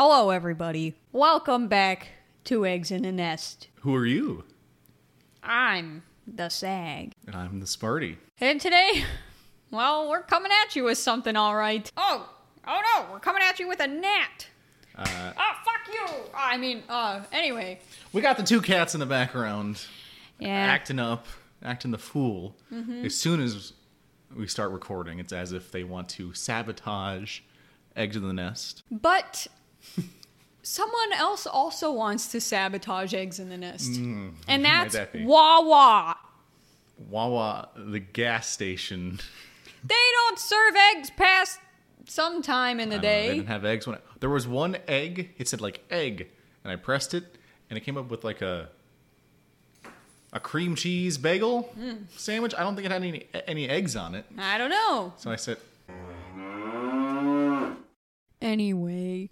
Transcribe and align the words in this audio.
Hello, 0.00 0.30
everybody. 0.30 0.94
Welcome 1.10 1.66
back 1.66 2.10
to 2.44 2.64
Eggs 2.64 2.92
in 2.92 3.04
a 3.04 3.10
Nest. 3.10 3.66
Who 3.80 3.92
are 3.96 4.06
you? 4.06 4.44
I'm 5.42 6.04
the 6.24 6.50
Sag. 6.50 7.10
And 7.26 7.34
I'm 7.34 7.58
the 7.58 7.66
Sparty. 7.66 8.16
And 8.40 8.60
today, 8.60 9.02
well, 9.72 10.08
we're 10.08 10.22
coming 10.22 10.52
at 10.62 10.76
you 10.76 10.84
with 10.84 10.98
something, 10.98 11.34
all 11.34 11.56
right. 11.56 11.90
Oh, 11.96 12.30
oh 12.68 12.80
no, 12.96 13.06
we're 13.12 13.18
coming 13.18 13.42
at 13.42 13.58
you 13.58 13.66
with 13.66 13.80
a 13.80 13.88
gnat. 13.88 14.46
Uh, 14.94 15.32
Oh, 15.36 15.52
fuck 15.64 15.92
you. 15.92 16.30
I 16.32 16.56
mean, 16.58 16.84
uh, 16.88 17.24
anyway. 17.32 17.80
we 18.12 18.20
got 18.22 18.36
the 18.36 18.44
two 18.44 18.60
cats 18.60 18.94
in 18.94 19.00
the 19.00 19.06
background 19.06 19.84
Yeah. 20.38 20.50
acting 20.50 21.00
up, 21.00 21.26
acting 21.60 21.90
the 21.90 21.98
fool. 21.98 22.54
As 23.02 23.16
soon 23.16 23.40
as 23.40 23.72
we 24.36 24.46
start 24.46 24.70
recording, 24.70 25.18
it's 25.18 25.32
as 25.32 25.50
if 25.50 25.72
they 25.72 25.82
want 25.82 26.08
to 26.10 26.32
sabotage 26.34 27.40
Eggs 27.96 28.14
in 28.14 28.22
the 28.22 28.32
Nest. 28.32 28.84
But 28.92 29.48
someone 30.62 31.12
else 31.14 31.46
also 31.46 31.90
wants 31.92 32.28
to 32.28 32.40
sabotage 32.40 33.14
Eggs 33.14 33.38
in 33.38 33.48
the 33.48 33.56
Nest. 33.56 33.92
Mm, 33.92 34.32
and 34.46 34.64
that's 34.64 34.94
that 34.94 35.12
be? 35.12 35.24
Wawa. 35.24 36.16
Wawa, 37.08 37.68
the 37.76 38.00
gas 38.00 38.48
station. 38.48 39.20
They 39.84 39.94
don't 39.94 40.38
serve 40.40 40.74
eggs 40.92 41.08
past 41.10 41.60
some 42.06 42.42
time 42.42 42.80
in 42.80 42.88
the 42.88 42.96
I 42.96 42.98
don't 42.98 43.02
know, 43.04 43.08
they 43.10 43.28
day. 43.28 43.34
didn't 43.36 43.46
have 43.46 43.64
eggs 43.64 43.86
when 43.86 43.96
I, 43.96 44.00
there 44.18 44.28
was 44.28 44.46
one 44.48 44.76
egg. 44.88 45.30
It 45.38 45.46
said 45.46 45.60
like 45.60 45.84
egg, 45.88 46.28
and 46.64 46.72
I 46.72 46.76
pressed 46.76 47.14
it, 47.14 47.24
and 47.70 47.76
it 47.76 47.82
came 47.82 47.96
up 47.96 48.10
with 48.10 48.24
like 48.24 48.42
a 48.42 48.70
a 50.32 50.40
cream 50.40 50.74
cheese 50.74 51.16
bagel 51.16 51.62
hmm. 51.62 51.92
sandwich. 52.16 52.54
I 52.56 52.60
don't 52.60 52.74
think 52.74 52.86
it 52.86 52.92
had 52.92 53.02
any 53.02 53.28
any 53.46 53.68
eggs 53.68 53.94
on 53.94 54.16
it. 54.16 54.26
I 54.36 54.58
don't 54.58 54.70
know. 54.70 55.12
So 55.16 55.30
I 55.30 55.36
said, 55.36 55.58
Anyway, 58.40 59.30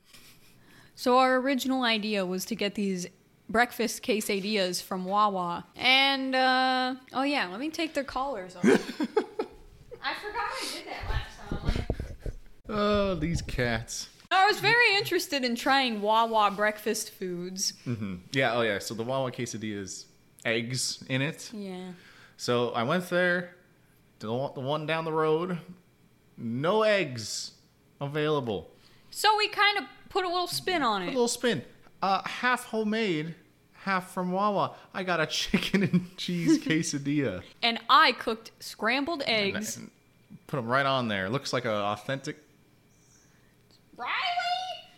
so 0.96 1.18
our 1.18 1.36
original 1.36 1.84
idea 1.84 2.26
was 2.26 2.44
to 2.46 2.56
get 2.56 2.74
these 2.74 3.06
breakfast 3.48 4.02
quesadillas 4.02 4.82
from 4.82 5.04
Wawa. 5.04 5.64
And, 5.76 6.34
uh, 6.34 6.94
oh 7.12 7.22
yeah, 7.22 7.46
let 7.48 7.60
me 7.60 7.70
take 7.70 7.94
their 7.94 8.02
collars 8.04 8.56
off. 8.56 8.64
I 10.02 10.14
forgot 10.14 10.50
I 10.50 10.66
did 10.72 10.86
that 10.86 11.08
last 11.08 11.74
time. 11.74 12.32
"Oh, 12.68 13.14
these 13.14 13.42
cats." 13.42 14.08
I 14.30 14.46
was 14.46 14.58
very 14.58 14.96
interested 14.96 15.44
in 15.44 15.54
trying 15.54 16.00
Wawa 16.02 16.50
breakfast 16.50 17.10
foods. 17.10 17.74
Mm-hmm. 17.86 18.16
Yeah, 18.32 18.54
oh 18.54 18.62
yeah. 18.62 18.78
So 18.78 18.94
the 18.94 19.02
Wawa 19.04 19.30
quesadillas, 19.30 20.06
eggs 20.44 21.04
in 21.08 21.22
it. 21.22 21.50
Yeah. 21.52 21.90
So 22.36 22.70
I 22.70 22.82
went 22.82 23.08
there, 23.08 23.54
to 24.20 24.26
the 24.26 24.52
the 24.54 24.60
one 24.60 24.86
down 24.86 25.04
the 25.04 25.12
road, 25.12 25.58
no 26.36 26.82
eggs 26.82 27.52
available. 28.00 28.70
So 29.10 29.36
we 29.36 29.48
kind 29.48 29.78
of 29.78 29.84
put 30.08 30.24
a 30.24 30.28
little 30.28 30.46
spin 30.46 30.82
on 30.82 31.02
it. 31.02 31.06
A 31.06 31.10
little 31.10 31.28
spin. 31.28 31.62
Uh, 32.02 32.22
half 32.26 32.64
homemade, 32.66 33.34
half 33.72 34.12
from 34.12 34.32
Wawa. 34.32 34.74
I 34.94 35.02
got 35.02 35.20
a 35.20 35.26
chicken 35.40 35.82
and 35.82 36.16
cheese 36.16 36.58
quesadilla. 36.64 37.42
And 37.62 37.78
I 37.88 38.12
cooked 38.12 38.50
scrambled 38.60 39.22
eggs. 39.26 39.76
and 39.76 39.90
Put 40.46 40.56
them 40.56 40.66
right 40.68 40.86
on 40.86 41.08
there. 41.08 41.28
Looks 41.28 41.52
like 41.52 41.64
an 41.64 41.70
authentic. 41.72 42.36
Riley! 43.96 44.12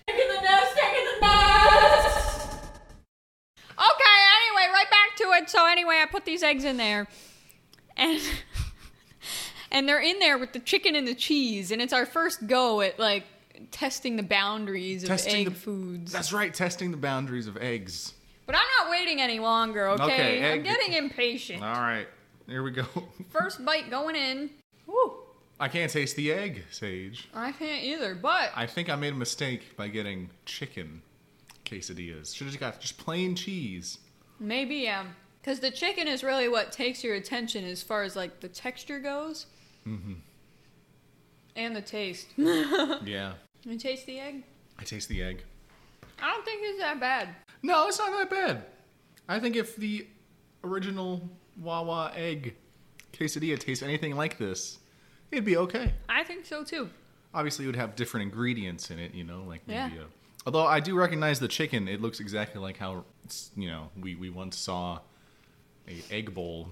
Egg 0.09 0.17
in 0.21 0.29
the 0.37 0.41
nest, 0.43 0.77
egg 0.83 0.97
in 0.97 1.05
the 1.05 1.27
nest! 1.27 2.59
Okay, 3.79 4.19
anyway, 4.59 4.73
right 4.73 4.91
back 4.91 5.17
to 5.19 5.25
it. 5.43 5.49
So 5.51 5.67
anyway, 5.67 6.01
I 6.03 6.07
put 6.07 6.25
these 6.25 6.43
eggs 6.43 6.65
in 6.65 6.77
there. 6.77 7.07
And 7.97 8.21
and 9.71 9.89
they're 9.89 10.01
in 10.03 10.19
there 10.19 10.39
with 10.39 10.53
the 10.53 10.59
chicken 10.61 10.97
and 10.97 11.07
the 11.07 11.15
cheese, 11.15 11.71
and 11.71 11.81
it's 11.81 11.93
our 11.93 12.07
first 12.07 12.47
go 12.47 12.81
at 12.81 12.99
like 12.99 13.25
testing 13.71 14.17
the 14.17 14.23
boundaries 14.23 15.03
of 15.03 15.09
Testing 15.09 15.35
egg 15.37 15.45
the- 15.47 15.51
foods. 15.55 16.13
That's 16.13 16.33
right, 16.33 16.53
testing 16.53 16.91
the 16.91 16.97
boundaries 16.97 17.47
of 17.47 17.57
eggs. 17.59 18.15
But 18.47 18.55
I'm 18.57 18.67
not 18.81 18.91
waiting 18.91 19.21
any 19.21 19.39
longer, 19.41 19.89
okay? 19.91 20.05
Okay, 20.05 20.53
I'm 20.53 20.63
getting 20.63 20.95
impatient. 20.95 21.63
All 21.63 21.75
right, 21.75 22.07
here 22.47 22.63
we 22.63 22.71
go. 22.71 22.85
First 23.31 23.65
bite 23.65 23.91
going 23.91 24.17
in. 24.17 24.51
Woo! 24.87 25.15
I 25.61 25.69
can't 25.69 25.91
taste 25.93 26.17
the 26.17 26.33
egg, 26.33 26.65
Sage. 26.71 27.29
I 27.35 27.53
can't 27.53 27.83
either, 27.85 28.15
but 28.15 28.51
I 28.55 28.67
think 28.67 28.89
I 28.89 28.95
made 28.97 29.13
a 29.13 29.17
mistake 29.17 29.77
by 29.77 29.89
getting 29.89 30.31
chicken 30.47 31.03
quesadillas. 31.67 32.35
Should 32.35 32.45
have 32.47 32.53
just 32.53 32.61
got 32.61 32.81
just 32.81 32.97
plain 32.97 33.35
cheese. 33.35 33.99
Maybe, 34.41 34.77
yeah. 34.77 35.05
Because 35.43 35.61
the 35.61 35.71
chicken 35.71 36.07
is 36.09 36.23
really 36.23 36.49
what 36.49 36.73
takes 36.73 37.03
your 37.03 37.17
attention 37.17 37.65
as 37.65 37.83
far 37.83 38.03
as 38.05 38.15
like 38.17 38.41
the 38.41 38.49
texture 38.49 38.99
goes. 39.01 39.47
Mm-hmm. 39.87 40.15
And 41.57 41.75
the 41.77 41.83
taste. 41.83 42.29
Yeah, 42.37 43.33
you 43.65 43.79
taste 43.79 44.07
the 44.07 44.19
egg? 44.21 44.45
I 44.79 44.85
taste 44.85 45.09
the 45.09 45.23
egg. 45.23 45.43
I 46.23 46.31
don't 46.33 46.45
think 46.45 46.61
it's 46.65 46.79
that 46.81 47.01
bad. 47.01 47.29
No, 47.63 47.89
it's 47.89 47.99
not 47.99 48.11
that 48.13 48.31
bad. 48.31 48.65
I 49.29 49.39
think 49.41 49.57
if 49.57 49.77
the 49.77 50.07
original 50.65 51.29
Wawa 51.61 52.13
egg 52.15 52.55
quesadilla 53.13 53.59
tastes 53.59 53.83
anything 53.83 54.17
like 54.17 54.39
this, 54.39 54.79
it'd 55.31 55.45
be 55.45 55.57
okay. 55.57 55.93
I 56.09 56.25
think 56.25 56.47
so 56.47 56.65
too. 56.65 56.89
Obviously, 57.35 57.65
it 57.65 57.69
would 57.69 57.77
have 57.77 57.95
different 57.97 58.25
ingredients 58.25 58.91
in 58.91 58.99
it, 58.99 59.15
you 59.15 59.25
know, 59.25 59.43
like 59.47 59.67
maybe 59.67 59.97
Yeah. 59.97 60.03
a. 60.03 60.07
Although 60.47 60.65
I 60.67 60.81
do 60.81 60.95
recognize 60.95 61.41
the 61.41 61.49
chicken, 61.49 61.89
it 61.89 62.01
looks 62.01 62.21
exactly 62.21 62.61
like 62.61 62.79
how 62.79 63.05
you 63.57 63.69
know 63.69 63.91
we 64.01 64.15
we 64.15 64.31
once 64.31 64.57
saw 64.57 65.01
a 65.87 66.03
egg 66.11 66.33
bowl 66.33 66.69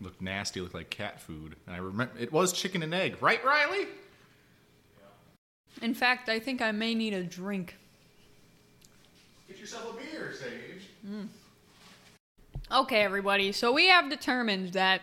look 0.00 0.20
nasty, 0.20 0.60
look 0.60 0.74
like 0.74 0.90
cat 0.90 1.20
food, 1.20 1.56
and 1.66 1.74
I 1.74 1.78
remember 1.78 2.12
it 2.18 2.32
was 2.32 2.52
chicken 2.52 2.82
and 2.82 2.92
egg, 2.92 3.16
right, 3.22 3.42
Riley? 3.44 3.86
In 5.82 5.94
fact, 5.94 6.28
I 6.28 6.40
think 6.40 6.60
I 6.60 6.72
may 6.72 6.94
need 6.94 7.14
a 7.14 7.22
drink. 7.22 7.76
Get 9.48 9.58
yourself 9.58 9.94
a 9.94 9.96
beer, 9.96 10.32
Sage. 10.32 10.88
Hmm. 11.06 11.24
Okay, 12.70 13.02
everybody. 13.02 13.52
So 13.52 13.72
we 13.72 13.88
have 13.88 14.10
determined 14.10 14.72
that 14.72 15.02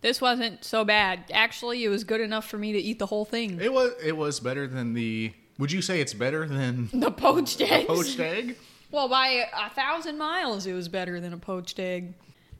this 0.00 0.20
wasn't 0.20 0.64
so 0.64 0.84
bad. 0.84 1.24
Actually, 1.32 1.84
it 1.84 1.88
was 1.88 2.04
good 2.04 2.20
enough 2.20 2.48
for 2.48 2.56
me 2.56 2.72
to 2.72 2.78
eat 2.78 2.98
the 2.98 3.06
whole 3.06 3.24
thing. 3.24 3.60
It 3.60 3.72
was 3.72 3.92
it 4.02 4.16
was 4.16 4.40
better 4.40 4.66
than 4.66 4.94
the. 4.94 5.32
Would 5.58 5.72
you 5.72 5.82
say 5.82 6.00
it's 6.00 6.14
better 6.14 6.46
than 6.48 6.88
The 6.92 7.10
poached 7.10 7.60
egg? 7.60 7.86
poached 7.86 8.18
egg? 8.18 8.56
Well, 8.90 9.08
by 9.08 9.44
a 9.54 9.70
thousand 9.70 10.16
miles, 10.16 10.66
it 10.66 10.72
was 10.72 10.88
better 10.88 11.20
than 11.20 11.32
a 11.32 11.36
poached 11.36 11.78
egg. 11.78 12.14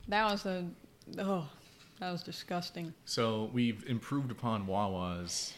That 0.07 0.29
was 0.31 0.45
a 0.45 0.65
oh, 1.17 1.49
that 1.99 2.11
was 2.11 2.21
disgusting. 2.21 2.93
So 3.05 3.49
we've 3.53 3.83
improved 3.87 4.29
upon 4.31 4.67
Wawa's 4.67 5.53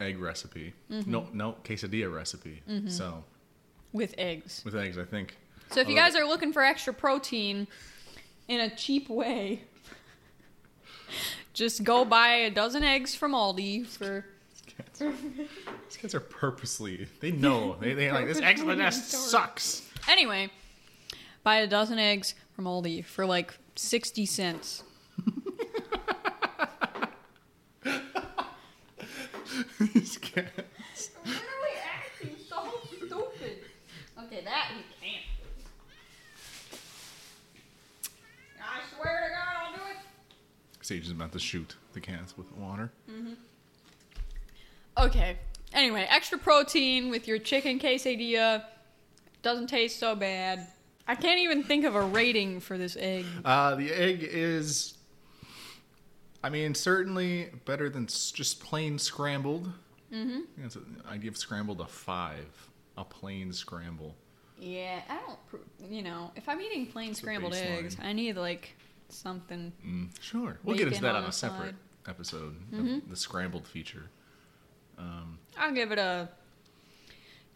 egg 0.00 0.18
recipe. 0.18 0.74
Mm-hmm. 0.90 1.10
No, 1.10 1.28
no 1.32 1.56
quesadilla 1.64 2.12
recipe. 2.14 2.62
So 2.88 3.24
With 3.92 4.14
eggs. 4.18 4.62
with 4.64 4.74
eggs, 4.74 4.98
I 4.98 5.04
think. 5.04 5.36
So 5.70 5.80
if 5.80 5.88
you 5.88 5.94
guys 5.96 6.14
are 6.16 6.24
looking 6.26 6.52
for 6.52 6.62
extra 6.62 6.94
protein 6.94 7.66
in 8.48 8.60
a 8.60 8.74
cheap 8.74 9.08
way, 9.08 9.62
just 11.52 11.84
go 11.84 12.04
buy 12.04 12.28
a 12.28 12.50
dozen 12.50 12.82
eggs 12.84 13.14
from 13.14 13.32
Aldi 13.32 13.86
for. 13.86 14.24
These 14.98 15.96
cats 15.96 16.14
are 16.14 16.20
purposely. 16.20 17.06
They 17.20 17.30
know. 17.32 17.76
They 17.80 17.94
they 17.94 18.10
like 18.12 18.26
this 18.26 18.40
eggs 18.40 18.60
in 18.60 18.66
the 18.68 18.76
nest 18.76 19.10
sucks. 19.10 19.82
anyway. 20.08 20.50
Buy 21.42 21.56
a 21.58 21.66
dozen 21.66 21.98
eggs 21.98 22.34
from 22.54 22.64
Aldi 22.66 23.04
for 23.04 23.26
like 23.26 23.54
sixty 23.76 24.26
cents. 24.26 24.82
These 29.78 30.18
cats. 30.18 31.10
We're 31.24 31.32
literally 31.32 31.78
acting 31.84 32.36
so 32.48 32.56
stupid. 32.86 33.58
Okay, 34.24 34.42
that 34.44 34.72
we 34.76 34.82
can't. 35.00 35.24
I 38.60 38.80
swear 38.96 39.28
to 39.28 39.34
God, 39.34 39.56
I'll 39.56 39.72
do 39.76 39.82
it. 39.90 40.84
Sage 40.84 41.04
is 41.04 41.10
about 41.10 41.32
to 41.32 41.38
shoot 41.38 41.76
the 41.92 42.00
cats 42.00 42.36
with 42.36 42.50
water. 42.56 42.90
Mhm. 43.08 43.36
Okay. 44.96 45.38
Anyway, 45.72 46.06
extra 46.10 46.38
protein 46.38 47.10
with 47.10 47.28
your 47.28 47.38
chicken 47.38 47.78
quesadilla. 47.78 48.64
Doesn't 49.42 49.68
taste 49.68 49.98
so 50.00 50.16
bad. 50.16 50.66
I 51.06 51.14
can't 51.14 51.38
even 51.40 51.62
think 51.62 51.84
of 51.84 51.94
a 51.94 52.02
rating 52.02 52.60
for 52.60 52.76
this 52.76 52.96
egg. 52.98 53.24
Uh, 53.44 53.74
the 53.76 53.92
egg 53.92 54.22
is. 54.22 54.94
I 56.42 56.50
mean, 56.50 56.74
certainly 56.74 57.50
better 57.64 57.90
than 57.90 58.06
just 58.06 58.60
plain 58.60 58.98
scrambled. 58.98 59.72
Mm-hmm. 60.12 60.40
I'd 61.08 61.20
give 61.20 61.36
scrambled 61.36 61.80
a 61.80 61.86
five. 61.86 62.46
A 62.96 63.04
plain 63.04 63.52
scramble. 63.52 64.14
Yeah, 64.58 65.00
I 65.08 65.18
don't. 65.26 65.92
You 65.92 66.02
know, 66.02 66.32
if 66.34 66.48
I'm 66.48 66.60
eating 66.60 66.86
plain 66.86 67.14
scrambled 67.14 67.54
eggs, 67.54 67.96
I 68.02 68.12
need 68.12 68.36
like 68.36 68.74
something. 69.08 69.72
Mm, 69.86 70.08
sure. 70.20 70.58
We'll 70.64 70.76
get 70.76 70.88
into 70.88 71.02
that 71.02 71.14
on 71.14 71.22
on 71.24 71.28
a 71.28 71.32
separate 71.32 71.74
side. 72.04 72.10
episode. 72.10 72.56
The, 72.72 73.02
the 73.08 73.16
scrambled 73.16 73.66
feature. 73.66 74.10
I'll 75.56 75.72
give 75.72 75.92
it 75.92 75.98
a 75.98 76.28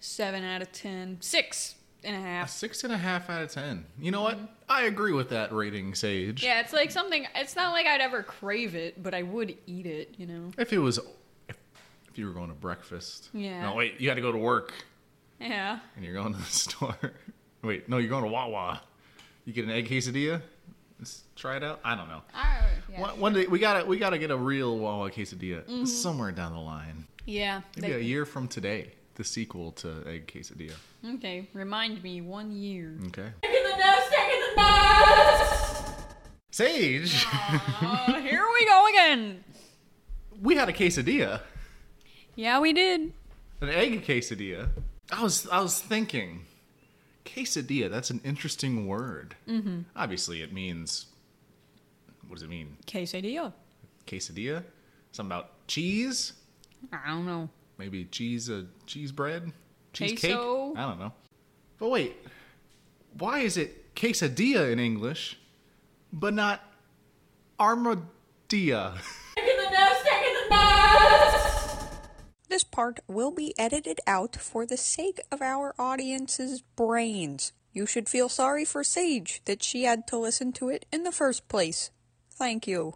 seven 0.01 0.45
out 0.45 0.63
of 0.63 0.71
ten. 0.73 1.19
Six 1.21 1.77
and 2.05 2.17
a 2.17 2.43
A 2.45 2.49
six 2.49 2.85
and 2.85 2.93
a 2.93 2.97
half 2.97 3.31
out 3.31 3.43
of 3.43 3.51
ten. 3.51 3.87
You 3.99 4.11
know 4.11 4.23
what? 4.23 4.37
Mm-hmm. 4.37 4.47
I 4.69 4.83
agree 4.83 5.13
with 5.13 5.31
that 5.31 5.53
rating, 5.53 5.95
Sage. 5.95 6.43
Yeah, 6.43 6.61
it's 6.61 6.73
like 6.73 6.91
something. 6.91 7.27
It's 7.35 7.57
not 7.57 7.73
like 7.73 7.87
I'd 7.87 8.01
ever 8.01 8.23
crave 8.23 8.75
it, 8.75 9.03
but 9.03 9.15
I 9.15 9.23
would 9.23 9.57
eat 9.67 9.87
it. 9.87 10.15
You 10.17 10.27
know. 10.27 10.51
If 10.59 10.73
it 10.73 10.79
was, 10.79 10.99
if, 11.49 11.57
if 12.09 12.19
you 12.19 12.27
were 12.27 12.33
going 12.33 12.49
to 12.49 12.55
breakfast. 12.55 13.31
Yeah. 13.33 13.63
No, 13.63 13.75
wait. 13.75 14.01
You 14.01 14.09
had 14.09 14.15
to 14.17 14.23
go 14.23 14.33
to 14.33 14.39
work. 14.39 14.73
Yeah. 15.41 15.81
and 15.97 16.05
you're 16.05 16.15
going 16.15 16.33
to 16.33 16.39
the 16.39 16.45
store. 16.51 16.97
Wait, 17.63 17.89
no, 17.89 17.99
you're 17.99 18.11
going 18.11 18.25
to 18.25 18.31
Wawa. 18.31 18.81
You 19.45 19.53
get 19.53 19.65
an 19.65 19.71
egg 19.71 19.89
quesadilla. 19.89 20.41
Let's 20.99 21.23
try 21.35 21.57
it 21.57 21.65
out. 21.65 21.81
I 21.85 21.97
don't 21.97 22.09
know. 22.09 22.23
I, 22.33 22.61
yeah. 22.91 23.01
One, 23.01 23.21
one 23.21 23.33
day 23.33 23.47
we 23.47 23.59
gotta 23.59 23.85
we 23.85 23.99
gotta 23.99 24.19
get 24.19 24.31
a 24.31 24.37
real 24.37 24.79
Wawa 24.79 25.11
quesadilla 25.11 25.65
mm-hmm. 25.65 25.85
somewhere 25.85 26.31
down 26.31 26.53
the 26.53 26.61
line. 26.61 27.07
Yeah. 27.27 27.63
Maybe 27.77 27.93
they- 27.95 27.99
a 27.99 28.03
year 28.03 28.25
from 28.25 28.47
today. 28.47 28.93
The 29.15 29.25
sequel 29.25 29.73
to 29.73 30.03
egg 30.07 30.27
quesadilla. 30.27 30.75
okay. 31.17 31.47
Remind 31.53 32.03
me 32.03 32.21
one 32.23 32.51
year. 32.53 32.97
Okay. 33.09 33.29
Stick 33.39 33.55
in 33.57 33.63
the 33.63 33.77
nose, 33.77 34.07
stick 34.07 34.33
in 34.33 34.41
the 34.57 34.63
nose. 34.63 35.95
Sage, 36.51 37.27
Uh, 37.31 38.21
here 38.23 38.45
we 38.53 38.67
go 38.67 38.87
again. 38.89 39.45
we 40.41 40.55
had 40.57 40.69
a 40.69 40.73
quesadilla, 40.73 41.41
Yeah, 42.37 42.59
we 42.61 42.73
did. 42.73 43.13
an 43.61 43.69
egg 43.69 44.03
quesadilla. 44.05 44.69
I 45.11 45.23
was 45.23 45.47
I 45.49 45.61
was 45.61 45.79
thinking, 45.79 46.47
quesadilla. 47.27 47.91
That's 47.91 48.11
an 48.11 48.21
interesting 48.25 48.87
word. 48.87 49.37
Mm-hmm. 49.47 49.81
Obviously, 49.95 50.41
it 50.43 50.53
means. 50.53 51.07
What 52.27 52.37
does 52.37 52.43
it 52.45 52.49
mean? 52.51 52.77
Quesadilla. 52.87 53.53
Quesadilla. 54.07 54.65
Something 55.13 55.33
about 55.33 55.67
cheese. 55.69 56.33
I 56.93 57.09
don't 57.11 57.27
know. 57.27 57.51
Maybe 57.83 58.05
cheese, 58.05 58.49
uh, 58.49 58.63
cheese 58.87 59.11
bread, 59.11 59.53
cheesecake. 59.93 60.37
Queso. 60.37 60.73
I 60.77 60.83
don't 60.83 61.01
know. 61.01 61.13
But 61.81 61.91
wait, 61.91 62.17
why 63.19 63.41
is 63.41 63.57
it 63.57 63.97
quesadilla 63.97 64.71
in 64.71 64.79
English, 64.79 65.37
but 66.13 66.33
not 66.33 66.63
armadilla? 67.59 68.99
Stick 69.33 69.49
in 69.49 69.57
the 69.57 69.71
nose, 69.71 69.99
stick 69.99 70.23
in 70.25 70.49
the 70.49 70.55
nose. 70.55 71.89
This 72.49 72.63
part 72.63 73.01
will 73.09 73.33
be 73.33 73.53
edited 73.59 73.99
out 74.07 74.37
for 74.37 74.65
the 74.65 74.77
sake 74.77 75.21
of 75.33 75.43
our 75.43 75.75
audience's 75.77 76.63
brains. 76.77 77.53
You 77.73 77.87
should 77.87 78.09
feel 78.09 78.29
sorry 78.29 78.65
for 78.65 78.85
Sage 78.85 79.43
that 79.47 79.65
she 79.65 79.83
had 79.83 80.07
to 80.07 80.19
listen 80.19 80.53
to 80.53 80.69
it 80.69 80.87
in 80.93 81.03
the 81.03 81.11
first 81.11 81.49
place. 81.49 81.91
Thank 82.31 82.69
you. 82.69 82.95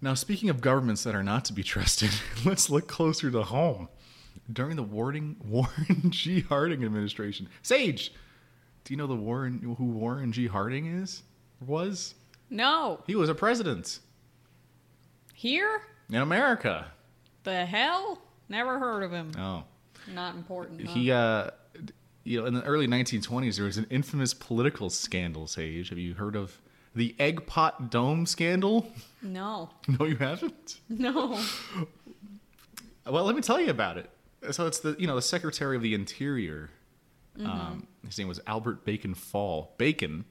Now, 0.00 0.14
speaking 0.14 0.50
of 0.50 0.60
governments 0.60 1.04
that 1.04 1.14
are 1.14 1.22
not 1.22 1.44
to 1.46 1.52
be 1.52 1.62
trusted, 1.62 2.10
let's 2.44 2.68
look 2.70 2.86
closer 2.86 3.30
to 3.30 3.42
home. 3.42 3.88
During 4.52 4.76
the 4.76 4.82
Warren, 4.82 5.36
Warren 5.44 6.10
G. 6.10 6.40
Harding 6.42 6.84
administration, 6.84 7.48
Sage, 7.62 8.12
do 8.84 8.92
you 8.92 8.98
know 8.98 9.06
the 9.06 9.16
Warren 9.16 9.58
who 9.78 9.84
Warren 9.84 10.32
G. 10.32 10.46
Harding 10.46 10.86
is? 10.86 11.22
Was 11.66 12.14
No. 12.50 13.02
he 13.06 13.14
was 13.16 13.28
a 13.28 13.34
president 13.34 13.98
Here? 15.34 15.80
in 16.10 16.16
America? 16.16 16.86
The 17.44 17.64
hell? 17.66 18.20
Never 18.48 18.78
heard 18.78 19.02
of 19.02 19.10
him. 19.12 19.32
Oh. 19.38 19.64
Not 20.14 20.36
important. 20.36 20.86
huh? 20.86 20.92
He, 20.94 21.10
uh, 21.10 21.50
you 22.22 22.40
know, 22.40 22.46
in 22.46 22.54
the 22.54 22.62
early 22.62 22.86
1920s, 22.86 23.56
there 23.56 23.64
was 23.64 23.78
an 23.78 23.86
infamous 23.90 24.34
political 24.34 24.90
scandal. 24.90 25.46
Sage, 25.48 25.88
have 25.88 25.98
you 25.98 26.14
heard 26.14 26.36
of 26.36 26.60
the 26.96 27.14
Egg 27.18 27.46
Pot 27.46 27.90
Dome 27.90 28.26
scandal? 28.26 28.90
No. 29.22 29.70
No, 29.88 30.04
you 30.06 30.16
haven't. 30.16 30.80
No. 30.88 31.38
Well, 33.06 33.24
let 33.24 33.36
me 33.36 33.42
tell 33.42 33.60
you 33.60 33.70
about 33.70 33.98
it. 33.98 34.10
So 34.50 34.66
it's 34.66 34.80
the 34.80 34.96
you 34.98 35.06
know 35.06 35.14
the 35.16 35.22
Secretary 35.22 35.76
of 35.76 35.82
the 35.82 35.94
Interior. 35.94 36.70
Um, 37.44 37.86
his 38.04 38.18
name 38.18 38.28
was 38.28 38.40
Albert 38.46 38.84
Bacon 38.84 39.14
Fall. 39.14 39.74
Bacon, 39.78 40.24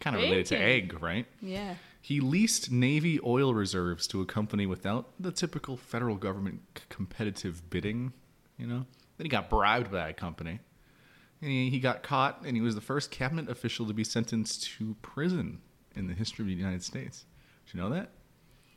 kind 0.00 0.16
of 0.16 0.22
related 0.22 0.46
to 0.46 0.56
egg, 0.58 1.00
right? 1.00 1.24
Yeah. 1.40 1.76
He 2.00 2.20
leased 2.20 2.70
Navy 2.72 3.20
oil 3.24 3.54
reserves 3.54 4.06
to 4.08 4.20
a 4.22 4.26
company 4.26 4.66
without 4.66 5.08
the 5.20 5.30
typical 5.30 5.76
federal 5.76 6.16
government 6.16 6.62
c- 6.76 6.84
competitive 6.88 7.68
bidding, 7.70 8.12
you 8.56 8.66
know? 8.66 8.86
Then 9.16 9.24
he 9.24 9.28
got 9.28 9.50
bribed 9.50 9.90
by 9.90 9.98
that 9.98 10.16
company. 10.16 10.58
And 11.42 11.50
he, 11.50 11.70
he 11.70 11.80
got 11.80 12.02
caught, 12.02 12.42
and 12.44 12.56
he 12.56 12.60
was 12.62 12.74
the 12.74 12.80
first 12.80 13.10
cabinet 13.10 13.48
official 13.48 13.86
to 13.86 13.92
be 13.94 14.04
sentenced 14.04 14.64
to 14.78 14.96
prison 15.02 15.60
in 15.98 16.06
the 16.06 16.14
history 16.14 16.44
of 16.44 16.46
the 16.46 16.54
United 16.54 16.82
States. 16.82 17.24
Did 17.66 17.74
you 17.74 17.82
know 17.82 17.90
that? 17.90 18.10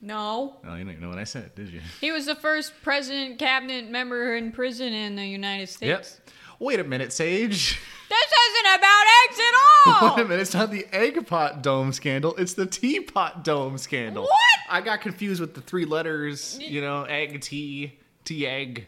No. 0.01 0.57
Oh, 0.67 0.75
you 0.75 0.83
didn't 0.83 0.99
know 0.99 1.09
what 1.09 1.19
I 1.19 1.23
said, 1.23 1.53
did 1.55 1.69
you? 1.69 1.79
He 2.01 2.11
was 2.11 2.25
the 2.25 2.35
first 2.35 2.73
president 2.81 3.37
cabinet 3.37 3.89
member 3.89 4.35
in 4.35 4.51
prison 4.51 4.91
in 4.93 5.15
the 5.15 5.25
United 5.25 5.69
States. 5.69 6.19
Yep. 6.25 6.35
Wait 6.59 6.79
a 6.79 6.83
minute, 6.83 7.13
Sage. 7.13 7.79
This 8.11 8.33
isn't 8.49 8.75
about 8.75 9.05
eggs 9.25 9.39
at 9.39 9.53
all. 10.01 10.15
Wait 10.17 10.25
a 10.25 10.27
minute, 10.27 10.41
it's 10.41 10.53
not 10.53 10.69
the 10.69 10.85
egg 10.91 11.25
pot 11.25 11.63
dome 11.63 11.93
scandal, 11.93 12.35
it's 12.35 12.55
the 12.55 12.65
teapot 12.65 13.45
dome 13.45 13.77
scandal. 13.77 14.23
What? 14.23 14.59
I 14.69 14.81
got 14.81 14.99
confused 14.99 15.39
with 15.39 15.53
the 15.53 15.61
three 15.61 15.85
letters, 15.85 16.59
you 16.59 16.81
know, 16.81 17.03
egg, 17.03 17.39
tea, 17.39 17.97
tea, 18.25 18.45
egg. 18.45 18.85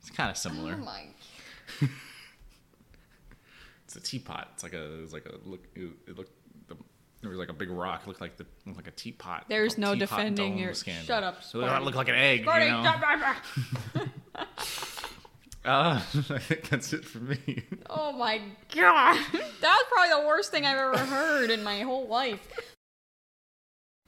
It's 0.00 0.10
kind 0.10 0.30
of 0.30 0.36
similar. 0.36 0.76
Oh 0.78 0.84
my. 0.84 1.04
It's 3.90 3.96
a 3.96 4.00
teapot. 4.00 4.48
It's 4.54 4.62
like 4.62 4.74
a, 4.74 5.02
it's 5.02 5.12
like 5.12 5.26
a 5.26 5.32
look. 5.44 5.66
It, 5.74 5.90
it 6.06 6.16
looked. 6.16 6.30
The, 7.20 7.28
there 7.28 7.30
was 7.30 7.38
like 7.38 7.48
a 7.50 7.52
big 7.54 7.70
rock. 7.70 8.02
It 8.04 8.08
looked 8.08 8.20
like 8.20 8.36
the, 8.36 8.46
looked 8.66 8.78
like 8.78 8.86
a 8.88 8.92
teapot. 8.92 9.44
There's 9.48 9.76
no 9.78 9.94
Teapot 9.94 10.08
defending 10.08 10.58
your- 10.58 10.74
Scandal. 10.74 11.04
shut 11.04 11.22
up, 11.22 11.42
So 11.42 11.60
it 11.60 11.82
looked 11.82 11.96
like 11.96 12.08
an 12.08 12.14
egg. 12.14 12.44
Marty, 12.44 12.66
you 12.66 12.70
know? 12.72 12.94
Uh, 15.64 16.00
I 16.30 16.38
think 16.38 16.68
that's 16.70 16.92
it 16.92 17.04
for 17.04 17.18
me. 17.18 17.64
Oh 17.92 18.12
my 18.12 18.40
god. 18.74 19.18
That 19.32 19.42
was 19.62 19.84
probably 19.90 20.22
the 20.22 20.26
worst 20.28 20.50
thing 20.52 20.64
I've 20.64 20.76
ever 20.78 20.96
heard 20.98 21.50
in 21.50 21.62
my 21.64 21.80
whole 21.80 22.06
life. 22.06 22.40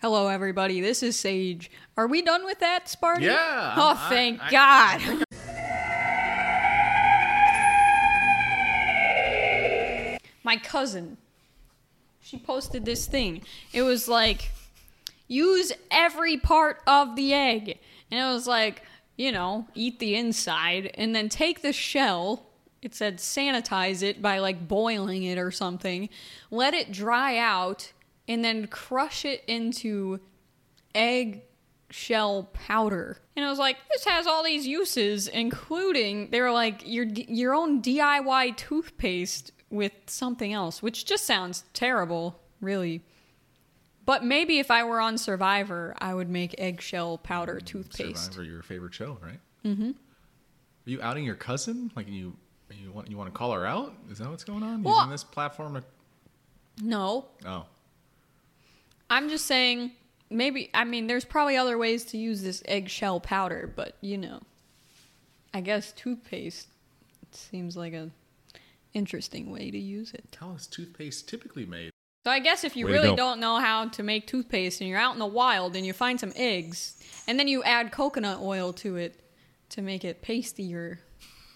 Hello, 0.01 0.29
everybody. 0.29 0.81
This 0.81 1.03
is 1.03 1.19
Sage. 1.19 1.71
Are 1.97 2.07
we 2.07 2.23
done 2.23 2.45
with 2.45 2.61
that, 2.61 2.87
Sparty? 2.87 3.23
Yeah, 3.23 3.75
Oh, 3.77 3.99
I- 3.99 4.09
thank 4.09 4.41
I- 4.43 4.51
God. 4.51 5.25
my 10.45 10.57
cousin, 10.57 11.19
she 12.33 12.39
posted 12.39 12.87
this 12.87 13.05
thing. 13.05 13.43
It 13.75 13.83
was 13.83 14.09
like, 14.09 14.53
use 15.29 15.71
every 15.91 16.39
part 16.39 16.81
of 16.87 17.15
the 17.15 17.35
egg. 17.35 17.79
And 18.11 18.21
it 18.21 18.33
was 18.33 18.47
like, 18.47 18.83
you 19.17 19.31
know, 19.31 19.69
eat 19.75 19.99
the 19.99 20.17
inside 20.17 20.91
and 20.95 21.15
then 21.15 21.29
take 21.29 21.61
the 21.61 21.75
shell. 21.75 22.47
It 22.81 22.95
said 22.95 23.19
sanitize 23.19 24.03
it 24.03 24.23
by 24.23 24.39
like 24.39 24.67
boiling 24.67 25.25
it 25.25 25.37
or 25.37 25.51
something. 25.51 26.09
Let 26.51 26.73
it 26.73 26.91
dry 26.91 27.37
out 27.37 27.93
and 28.27 28.43
then 28.43 28.67
crush 28.67 29.27
it 29.27 29.45
into 29.47 30.19
egg 30.95 31.43
shell 31.91 32.49
powder. 32.55 33.19
And 33.37 33.45
I 33.45 33.51
was 33.51 33.59
like, 33.59 33.77
this 33.93 34.07
has 34.07 34.27
all 34.27 34.43
these 34.43 34.67
uses, 34.67 35.29
including 35.29 36.31
they 36.31 36.41
were 36.41 36.51
like 36.51 36.81
your 36.87 37.05
your 37.05 37.55
own 37.55 37.83
DIY 37.83 38.57
toothpaste 38.57 39.53
with 39.73 39.93
something 40.07 40.53
else, 40.53 40.83
which 40.83 41.05
just 41.05 41.25
sounds 41.25 41.65
terrible, 41.73 42.39
really. 42.61 43.03
But 44.05 44.25
maybe 44.25 44.59
if 44.59 44.71
I 44.71 44.85
were 44.85 45.01
on 45.01 45.19
Survivor, 45.19 45.95
I 45.99 46.15
would 46.15 46.29
make 46.29 46.55
eggshell 46.59 47.19
powder 47.19 47.59
toothpaste. 47.61 48.27
Survivor, 48.27 48.45
your 48.45 48.63
favorite 48.63 48.95
show, 48.95 49.19
right? 49.23 49.41
Mm-hmm. 49.65 49.91
Are 49.91 50.91
you 50.91 51.01
outing 51.03 51.25
your 51.25 51.37
cousin? 51.37 51.91
Like 51.97 52.09
you, 52.09 52.37
you 52.71 52.93
want 52.93 53.11
you 53.11 53.17
want 53.17 53.33
to 53.33 53.37
call 53.37 53.53
her 53.53 53.67
out? 53.67 53.95
Is 54.11 54.19
that 54.19 54.29
what's 54.29 54.45
going 54.45 54.63
on? 54.63 54.83
Well- 54.83 54.97
Using 54.97 55.11
this 55.11 55.25
platform 55.25 55.75
to 55.75 55.83
No, 56.83 57.27
oh, 57.47 57.65
I'm 59.09 59.29
just 59.29 59.47
saying 59.47 59.93
maybe 60.31 60.71
I 60.75 60.85
mean 60.85 61.07
there's 61.07 61.25
probably 61.25 61.57
other 61.57 61.79
ways 61.79 62.05
to 62.07 62.19
use 62.19 62.43
this 62.43 62.63
eggshell 62.67 63.21
powder, 63.21 63.73
but 63.75 63.97
you 64.01 64.19
know. 64.19 64.41
I 65.55 65.61
guess 65.61 65.93
toothpaste 65.93 66.69
seems 67.31 67.77
like 67.77 67.93
a 67.93 68.09
interesting 68.95 69.51
way 69.51 69.71
to 69.71 69.79
use 69.79 70.13
it. 70.13 70.37
how 70.39 70.53
is 70.55 70.67
toothpaste 70.67 71.29
typically 71.29 71.67
made? 71.67 71.91
So 72.25 72.31
I 72.31 72.39
guess 72.39 72.63
if 72.63 72.77
you 72.77 72.87
Way 72.87 72.93
to 72.93 72.99
really 72.99 73.11
go. 73.11 73.17
don't 73.17 73.41
know 73.41 73.59
how 73.59 73.89
to 73.89 74.03
make 74.03 74.29
toothpaste 74.29 74.81
and 74.81 74.89
you're 74.89 74.99
out 74.99 75.15
in 75.15 75.19
the 75.19 75.27
wild 75.27 75.75
and 75.75 75.85
you 75.85 75.93
find 75.93 76.21
some 76.21 76.33
eggs 76.37 77.03
and 77.27 77.39
then 77.39 77.49
you 77.49 77.65
add 77.65 77.91
coconut 77.91 78.39
oil 78.41 78.73
to 78.75 78.97
it 78.97 79.19
to 79.71 79.83
make 79.83 80.05
it 80.05 80.23
pastier 80.23 81.01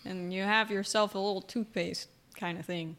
and 0.05 0.33
you 0.33 0.43
have 0.43 0.71
yourself 0.71 1.15
a 1.15 1.19
little 1.19 1.41
toothpaste 1.43 2.09
kind 2.35 2.59
of 2.59 2.65
thing. 2.65 2.97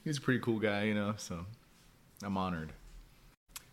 He's 0.04 0.18
a 0.18 0.22
pretty 0.22 0.40
cool 0.40 0.60
guy, 0.60 0.84
you 0.84 0.96
know. 0.96 1.14
So 1.18 1.46
I'm 2.24 2.38
honored. 2.38 2.74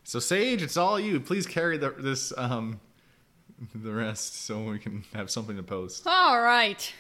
So 0.04 0.19
Sage, 0.19 0.62
it's 0.62 0.76
all 0.76 1.00
you. 1.00 1.19
Please 1.21 1.47
carry 1.47 1.78
the, 1.78 1.90
this 1.90 2.33
um 2.37 2.81
the 3.75 3.93
rest 3.93 4.45
so 4.45 4.62
we 4.64 4.78
can 4.78 5.04
have 5.14 5.31
something 5.31 5.57
to 5.57 5.62
post. 5.62 6.07
All 6.07 6.40
right. 6.40 6.93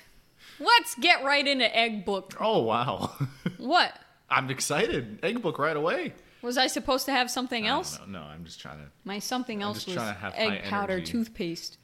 Let's 0.60 0.94
get 0.94 1.24
right 1.24 1.46
into 1.46 1.74
Egg 1.76 2.04
Book. 2.04 2.34
Oh 2.40 2.62
wow, 2.62 3.12
What? 3.58 3.92
I'm 4.34 4.50
excited. 4.50 5.20
Egg 5.22 5.40
book 5.42 5.58
right 5.58 5.76
away. 5.76 6.12
Was 6.42 6.58
I 6.58 6.66
supposed 6.66 7.06
to 7.06 7.12
have 7.12 7.30
something 7.30 7.66
else? 7.66 7.98
No, 8.00 8.20
no, 8.20 8.26
I'm 8.26 8.44
just 8.44 8.60
trying 8.60 8.76
to 8.78 8.84
My 9.04 9.18
something 9.18 9.62
I'm 9.62 9.68
else 9.68 9.86
was 9.86 9.94
trying 9.94 10.12
to 10.14 10.20
have 10.20 10.34
egg 10.36 10.48
high 10.64 10.68
powder 10.68 10.92
energy. 10.94 11.12
toothpaste. 11.12 11.78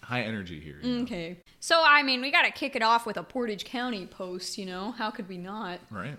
high 0.00 0.22
energy 0.22 0.58
here. 0.58 0.78
you 0.82 0.96
know? 0.98 1.02
Okay. 1.02 1.36
So, 1.60 1.82
I 1.84 2.02
mean, 2.02 2.22
we 2.22 2.30
got 2.30 2.44
to 2.46 2.50
kick 2.50 2.76
it 2.76 2.82
off 2.82 3.04
with 3.04 3.18
a 3.18 3.22
Portage 3.22 3.64
County 3.66 4.06
post, 4.06 4.56
you 4.56 4.64
know? 4.64 4.92
How 4.92 5.10
could 5.10 5.28
we 5.28 5.36
not? 5.36 5.80
Right. 5.90 6.16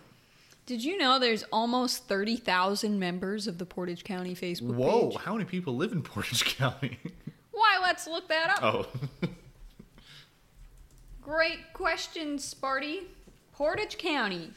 Did 0.68 0.84
you 0.84 0.98
know 0.98 1.18
there's 1.18 1.44
almost 1.52 2.08
30,000 2.08 3.00
members 3.00 3.48
of 3.48 3.58
the 3.58 3.66
Portage 3.66 4.04
County 4.04 4.36
Facebook 4.36 4.76
Whoa, 4.76 5.10
page? 5.10 5.20
how 5.22 5.34
many 5.34 5.46
people 5.46 5.76
live 5.76 5.92
in 5.94 6.04
Portage 6.04 6.44
County? 6.58 7.00
Why, 7.52 7.80
let's 7.82 8.06
look 8.06 8.28
that 8.28 8.62
up. 8.62 8.64
oh, 8.64 9.28
Great 11.22 11.74
question, 11.74 12.38
Sparty. 12.38 13.04
Portage 13.54 13.98
County, 13.98 14.52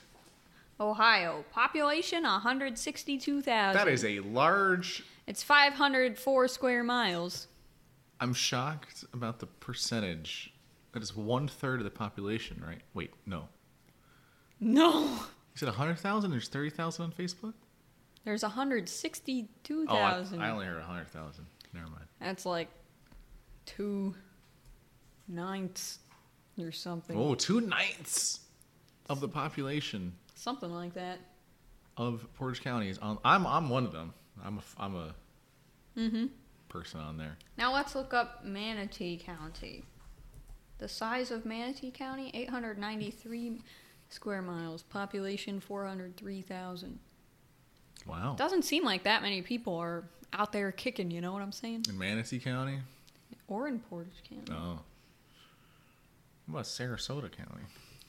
Ohio. 0.81 1.45
Population 1.53 2.23
162,000. 2.23 3.75
that 3.75 3.89
is 3.89 4.05
a 4.05 4.21
large. 4.21 5.05
It's 5.27 5.43
504 5.43 6.49
square 6.49 6.83
miles. 6.83 7.47
I'm 8.19 8.33
shocked 8.35 9.05
about 9.13 9.39
the 9.39 9.47
percentage. 9.47 10.53
That 10.93 11.03
is 11.03 11.17
one 11.17 11.47
third 11.47 11.81
of 11.81 11.85
the 11.85 11.91
population, 11.91 12.63
right? 12.67 12.81
Wait, 12.95 13.13
no. 13.27 13.49
No. 14.59 15.03
You 15.05 15.19
said 15.57 15.67
100,000? 15.69 16.31
There's 16.31 16.49
30,000 16.49 17.05
on 17.05 17.13
Facebook? 17.13 17.55
There's 18.25 18.43
Oh, 18.45 18.49
I, 18.49 18.51
162,000. 18.51 20.41
I 20.43 20.51
only 20.51 20.67
heard 20.67 20.79
100,000. 20.79 21.47
Never 21.73 21.87
mind. 21.87 22.05
That's 22.21 22.45
like 22.45 22.69
two 23.65 24.15
ninths 25.29 26.01
or 26.59 26.73
something. 26.73 27.17
Oh, 27.17 27.35
two 27.35 27.61
ninths 27.61 28.41
of 29.09 29.21
the 29.21 29.29
population 29.29 30.13
Something 30.41 30.73
like 30.73 30.95
that. 30.95 31.19
of 31.99 32.27
Portage 32.35 32.63
County 32.63 32.89
is 32.89 32.97
on. 32.99 33.19
I'm 33.25 33.47
I'm 33.47 33.69
one 33.69 33.85
of 33.85 33.93
them. 33.93 34.15
I'm 34.43 34.59
a 34.59 34.63
I'm 34.79 34.95
a 34.97 35.15
Mm-hmm. 35.99 36.27
person 36.69 37.01
on 37.01 37.19
there. 37.19 37.37
Now 37.59 37.75
let's 37.75 37.95
look 37.95 38.15
up 38.15 38.43
Manatee 38.45 39.19
County. 39.19 39.85
The 40.79 40.89
size 40.89 41.31
of 41.31 41.45
Manatee 41.45 41.91
County, 41.91 42.31
893 42.33 43.61
square 44.09 44.41
miles. 44.41 44.83
Population, 44.85 45.61
403,000. 45.61 46.99
Wow. 48.07 48.35
Doesn't 48.39 48.63
seem 48.63 48.83
like 48.85 49.03
that 49.03 49.21
many 49.21 49.43
people 49.43 49.77
are 49.77 50.05
out 50.33 50.53
there 50.53 50.73
kicking, 50.73 51.11
you 51.11 51.21
know 51.21 51.33
what 51.35 51.43
I'm 51.43 51.53
saying? 51.53 51.85
In 51.89 51.99
Manatee 51.99 52.39
County? 52.39 52.79
Or 53.47 53.69
in 53.69 53.81
Portage 53.81 54.23
County. 54.27 54.53
Oh. 54.53 54.79
What 56.47 56.61
about 56.61 56.65
Sarasota 56.65 57.31
County? 57.31 57.65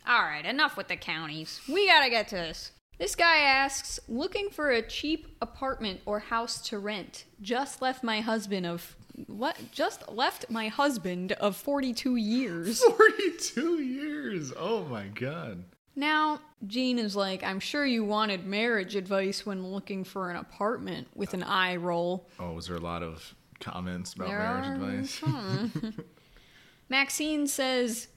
All 0.08 0.22
right, 0.22 0.46
enough 0.46 0.78
with 0.78 0.88
the 0.88 0.96
counties. 0.96 1.62
We 1.68 1.88
gotta 1.88 2.10
get 2.10 2.28
to 2.30 2.36
this. 2.36 2.72
This 2.98 3.16
guy 3.16 3.38
asks, 3.38 4.00
looking 4.08 4.50
for 4.50 4.70
a 4.70 4.82
cheap 4.82 5.28
apartment 5.42 6.02
or 6.06 6.20
house 6.20 6.62
to 6.70 6.78
rent. 6.78 7.26
Just 7.42 7.82
left 7.82 8.04
my 8.04 8.22
husband 8.22 8.66
of 8.66 8.96
what? 9.28 9.58
Just 9.72 10.08
left 10.10 10.50
my 10.50 10.68
husband 10.68 11.32
of 11.34 11.56
42 11.56 12.16
years. 12.16 12.84
42 12.98 13.82
years. 13.82 14.54
Oh 14.56 14.86
my 14.86 15.08
god. 15.08 15.64
Now, 15.96 16.40
Gene 16.68 17.00
is 17.00 17.16
like, 17.16 17.44
I'm 17.44 17.60
sure 17.60 17.86
you 17.86 18.06
wanted 18.06 18.46
marriage 18.46 18.96
advice 18.96 19.46
when 19.46 19.66
looking 19.66 20.04
for 20.04 20.30
an 20.30 20.38
apartment 20.38 21.08
with 21.16 21.34
an 21.34 21.44
eye 21.44 21.76
roll. 21.76 22.30
Oh, 22.40 22.54
was 22.54 22.68
there 22.68 22.78
a 22.78 22.80
lot 22.80 23.04
of 23.04 23.36
comments 23.60 24.14
about 24.14 24.28
There 24.28 24.38
marriage 24.38 24.68
advice? 24.68 25.20
Hmm. 25.20 25.68
some. 25.80 25.94
Maxine 26.90 27.48
says, 27.48 28.08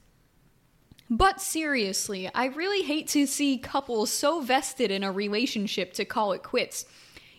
but 1.09 1.39
seriously, 1.41 2.29
I 2.33 2.45
really 2.45 2.83
hate 2.83 3.07
to 3.09 3.25
see 3.25 3.57
couples 3.57 4.09
so 4.09 4.41
vested 4.41 4.91
in 4.91 5.03
a 5.03 5.11
relationship 5.11 5.93
to 5.93 6.05
call 6.05 6.31
it 6.31 6.43
quits. 6.43 6.85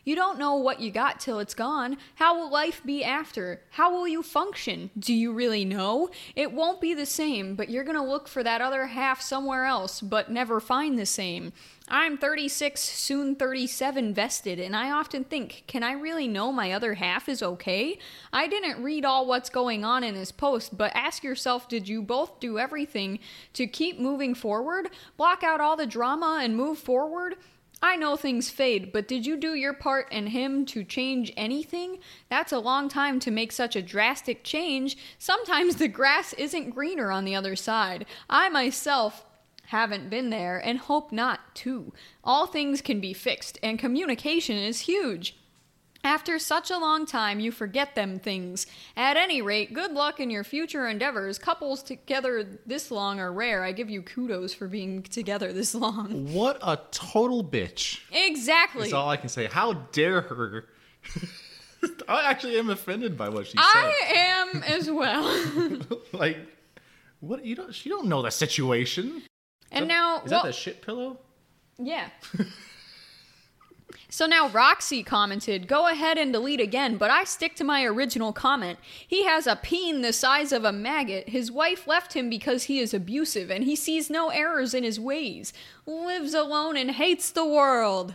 You 0.07 0.15
don't 0.15 0.39
know 0.39 0.55
what 0.55 0.79
you 0.79 0.93
got 0.93 1.19
till 1.19 1.41
it's 1.41 1.53
gone. 1.53 1.97
How 2.15 2.39
will 2.39 2.49
life 2.49 2.81
be 2.87 3.03
after? 3.03 3.63
How 3.71 3.93
will 3.93 4.07
you 4.07 4.23
function? 4.23 4.91
Do 4.97 5.13
you 5.13 5.33
really 5.33 5.65
know? 5.65 6.11
It 6.37 6.53
won't 6.53 6.81
be 6.81 6.95
the 6.95 7.05
same, 7.05 7.57
but 7.57 7.71
you're 7.71 7.83
gonna 7.83 8.07
look 8.07 8.29
for 8.29 8.45
that 8.45 8.61
other 8.61 8.87
half 8.87 9.21
somewhere 9.21 9.65
else, 9.65 10.01
but 10.01 10.31
never 10.31 10.61
find 10.61 10.97
the 10.97 11.07
same. 11.07 11.53
I'm 11.89 12.19
36, 12.19 12.81
soon 12.81 13.35
37 13.35 14.15
vested, 14.15 14.61
and 14.61 14.77
I 14.77 14.93
often 14.93 15.25
think, 15.25 15.65
can 15.67 15.83
I 15.83 15.93
really 15.93 16.29
know 16.29 16.53
my 16.53 16.71
other 16.71 16.95
half 16.95 17.29
is 17.29 17.43
okay? 17.43 17.99
I 18.33 18.47
didn't 18.47 18.85
read 18.85 19.05
all 19.05 19.27
what's 19.27 19.51
going 19.51 19.85
on 19.85 20.05
in 20.05 20.15
his 20.15 20.31
post, 20.31 20.79
but 20.79 20.95
ask 20.95 21.25
yourself 21.25 21.69
did 21.69 21.89
you 21.89 22.01
both 22.01 22.39
do 22.39 22.61
everything 22.61 23.19
to 23.55 23.67
keep 23.67 23.99
moving 23.99 24.37
forward? 24.37 24.91
Block 25.17 25.43
out 25.43 25.61
all 25.61 25.77
the 25.77 25.85
drama 25.85 26.39
and 26.43 26.57
move 26.57 26.79
forward? 26.79 27.35
I 27.83 27.97
know 27.97 28.17
things 28.17 28.49
fade, 28.49 28.93
but 28.93 29.07
did 29.07 29.27
you 29.27 29.37
do 29.37 29.55
your 29.55 29.75
part 29.75 30.09
and 30.11 30.31
him 30.31 30.65
to 30.67 30.83
change 30.83 31.33
anything? 31.37 31.99
That's 32.31 32.53
a 32.53 32.59
long 32.59 32.89
time 32.89 33.21
to 33.21 33.31
make 33.31 33.53
such 33.53 33.77
a 33.77 33.83
drastic 33.83 34.43
change. 34.45 34.97
Sometimes 35.19 35.77
the 35.77 35.89
grass 35.89 36.33
isn't 36.35 36.71
greener 36.71 37.11
on 37.11 37.25
the 37.25 37.35
other 37.35 37.55
side. 37.55 38.07
I 38.31 38.49
myself 38.49 39.25
haven't 39.67 40.11
been 40.11 40.31
there 40.31 40.59
and 40.59 40.79
hope 40.79 41.13
not 41.13 41.55
to. 41.57 41.93
All 42.25 42.47
things 42.47 42.81
can 42.81 43.01
be 43.01 43.13
fixed, 43.13 43.59
and 43.63 43.79
communication 43.79 44.57
is 44.57 44.81
huge. 44.81 45.37
After 46.07 46.39
such 46.39 46.71
a 46.71 46.79
long 46.79 47.05
time, 47.05 47.41
you 47.41 47.51
forget 47.51 47.97
them 47.97 48.21
things. 48.21 48.69
At 48.97 49.17
any 49.17 49.43
rate, 49.43 49.75
good 49.75 49.91
luck 49.91 50.21
in 50.21 50.31
your 50.31 50.45
future 50.45 50.87
endeavors. 50.87 51.37
Couples 51.37 51.83
together 51.83 52.47
this 52.65 52.93
long 52.93 53.19
are 53.19 53.33
rare. 53.33 53.65
I 53.65 53.73
give 53.73 53.91
you 53.91 54.03
kudos 54.03 54.55
for 54.55 54.69
being 54.69 55.03
together 55.03 55.53
this 55.53 55.75
long. 55.75 56.33
What 56.33 56.61
a 56.63 56.79
total 56.93 57.43
bitch. 57.43 58.03
Exactly. 58.13 58.83
That's 58.83 58.93
all 58.93 59.09
I 59.09 59.17
can 59.17 59.29
say. 59.29 59.47
How 59.47 59.73
dare 59.91 60.21
her? 60.21 60.67
I 62.09 62.31
actually 62.31 62.57
am 62.61 62.71
offended 62.71 63.19
by 63.19 63.29
what 63.29 63.49
she 63.49 63.57
said. 63.57 63.65
I 63.65 63.93
am 64.15 64.63
as 64.63 64.89
well. 64.89 65.81
like, 66.13 66.39
what 67.19 67.45
you 67.45 67.57
don't? 67.57 67.75
She 67.75 67.89
don't 67.89 68.07
know 68.07 68.23
the 68.23 68.31
situation. 68.31 69.23
and 69.73 69.89
now, 69.89 70.23
Is 70.23 70.31
well, 70.31 70.45
that 70.45 70.47
the 70.51 70.53
shit 70.53 70.83
pillow? 70.83 71.19
yeah. 71.81 72.11
So 74.09 74.27
now 74.27 74.49
Roxy 74.49 75.03
commented, 75.03 75.69
Go 75.69 75.89
ahead 75.89 76.19
and 76.19 76.33
delete 76.33 76.61
again, 76.61 76.97
but 76.97 77.11
I 77.11 77.25
stick 77.25 77.55
to 77.57 77.65
my 77.65 77.85
original 77.85 78.33
comment. 78.33 78.79
He 79.07 79.25
has 79.25 79.47
a 79.47 79.57
peen 79.57 80.03
the 80.03 80.13
size 80.13 80.53
of 80.53 80.65
a 80.65 80.73
maggot. 80.73 81.29
His 81.29 81.53
wife 81.53 81.87
left 81.87 82.15
him 82.15 82.29
because 82.29 82.65
he 82.65 82.79
is 82.79 82.93
abusive 82.93 83.51
and 83.51 83.65
he 83.65 83.77
sees 83.77 84.11
no 84.11 84.31
errors 84.31 84.75
in 84.75 84.85
his 84.85 84.99
ways. 84.99 85.53
Lives 85.87 86.35
alone 86.35 86.77
and 86.77 86.93
hates 86.93 87.31
the 87.31 87.47
world. 87.47 88.15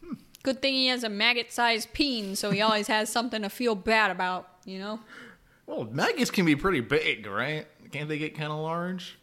Hmm. 0.00 0.14
Good 0.42 0.62
thing 0.62 0.74
he 0.74 0.86
has 0.88 1.04
a 1.04 1.08
maggot 1.08 1.52
sized 1.52 1.92
peen, 1.92 2.36
so 2.36 2.50
he 2.50 2.60
always 2.60 2.86
has 2.86 3.08
something 3.10 3.42
to 3.42 3.50
feel 3.50 3.74
bad 3.74 4.10
about, 4.10 4.48
you 4.64 4.78
know? 4.78 5.00
Well, 5.66 5.84
maggots 5.84 6.30
can 6.30 6.46
be 6.46 6.56
pretty 6.56 6.80
big, 6.80 7.26
right? 7.26 7.66
Can't 7.92 8.08
they 8.08 8.18
get 8.18 8.34
kind 8.34 8.52
of 8.52 8.58
large? 8.60 9.18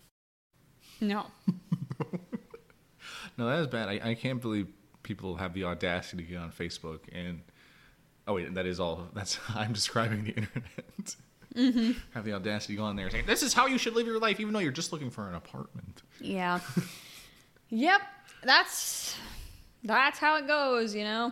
No. 1.02 1.28
No, 3.38 3.48
that 3.48 3.60
is 3.60 3.68
bad. 3.68 3.90
I, 3.90 4.00
I 4.04 4.14
can't 4.16 4.42
believe 4.42 4.68
people 5.04 5.36
have 5.36 5.54
the 5.54 5.66
audacity 5.66 6.24
to 6.24 6.30
get 6.30 6.40
on 6.40 6.52
Facebook 6.52 7.02
and. 7.12 7.42
Oh 8.28 8.34
wait, 8.34 8.52
that 8.56 8.66
is 8.66 8.80
all. 8.80 9.08
That's 9.14 9.38
I'm 9.56 9.74
describing 9.74 10.24
the 10.24 10.32
internet. 10.32 11.16
Mm-hmm. 11.56 11.92
Have 12.14 12.26
the 12.26 12.34
audacity 12.34 12.74
to 12.74 12.78
go 12.78 12.84
on 12.84 12.96
there 12.96 13.10
saying 13.10 13.26
this 13.28 13.44
is 13.44 13.54
how 13.54 13.66
you 13.68 13.78
should 13.78 13.96
live 13.96 14.06
your 14.06 14.20
life, 14.20 14.40
even 14.40 14.54
though 14.54 14.60
you're 14.60 14.72
just 14.72 14.92
looking 14.92 15.10
for 15.10 15.30
an 15.30 15.36
apartment. 15.36 16.02
Yeah. 16.20 16.60
yep. 17.70 18.02
That's 18.44 19.16
that's 19.84 20.20
how 20.20 20.38
it 20.38 20.48
goes, 20.48 20.94
you 20.94 21.04
know. 21.04 21.32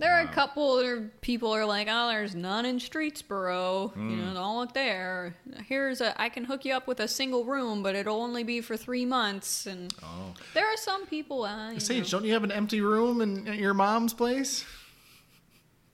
There 0.00 0.14
are 0.16 0.20
a 0.20 0.28
couple 0.28 0.74
other 0.76 1.10
people 1.22 1.50
are 1.52 1.64
like, 1.64 1.88
oh, 1.90 2.08
there's 2.08 2.32
none 2.36 2.64
in 2.64 2.78
Streetsboro. 2.78 3.96
You 3.96 4.00
Hmm. 4.00 4.26
know, 4.26 4.34
don't 4.34 4.56
look 4.58 4.72
there. 4.72 5.34
Here's 5.66 6.00
a, 6.00 6.20
I 6.22 6.28
can 6.28 6.44
hook 6.44 6.64
you 6.64 6.72
up 6.74 6.86
with 6.86 7.00
a 7.00 7.08
single 7.08 7.44
room, 7.44 7.82
but 7.82 7.96
it'll 7.96 8.22
only 8.22 8.44
be 8.44 8.60
for 8.60 8.76
three 8.76 9.04
months. 9.04 9.66
And 9.66 9.92
Oh. 10.00 10.34
there 10.54 10.66
are 10.66 10.76
some 10.76 11.04
people. 11.06 11.42
Uh, 11.42 11.76
Sage, 11.80 12.12
know, 12.12 12.18
don't 12.20 12.24
you 12.26 12.32
have 12.32 12.44
an 12.44 12.52
empty 12.52 12.80
room 12.80 13.20
in, 13.20 13.48
at 13.48 13.56
your 13.58 13.74
mom's 13.74 14.14
place? 14.14 14.64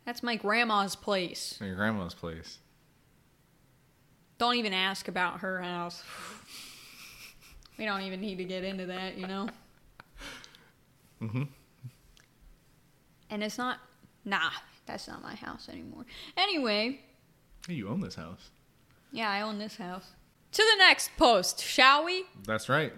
that's 0.05 0.23
my 0.23 0.37
grandma's 0.37 0.95
place. 0.97 1.59
Your 1.63 1.75
grandma's 1.75 2.13
place. 2.13 2.59
Don't 4.37 4.57
even 4.57 4.75
ask 4.75 5.09
about 5.09 5.41
her 5.41 5.63
house. 5.63 6.03
We 7.79 7.87
don't 7.87 8.03
even 8.03 8.21
need 8.21 8.37
to 8.37 8.45
get 8.45 8.65
into 8.65 8.85
that, 8.87 9.17
you 9.17 9.27
know. 9.27 9.49
mm-hmm 11.23 11.45
And 13.31 13.43
it's 13.43 13.57
not. 13.57 13.79
Nah, 14.25 14.50
that's 14.87 15.07
not 15.09 15.23
my 15.23 15.35
house 15.35 15.69
anymore. 15.69 16.04
Anyway, 16.37 17.00
Hey, 17.66 17.75
you 17.75 17.88
own 17.88 18.00
this 18.00 18.14
house. 18.14 18.50
yeah, 19.12 19.31
I 19.31 19.40
own 19.43 19.59
this 19.59 19.76
house. 19.76 20.07
To 20.52 20.62
the 20.62 20.76
next 20.78 21.11
post, 21.16 21.62
shall 21.62 22.04
we? 22.04 22.25
That's 22.47 22.69
right. 22.69 22.93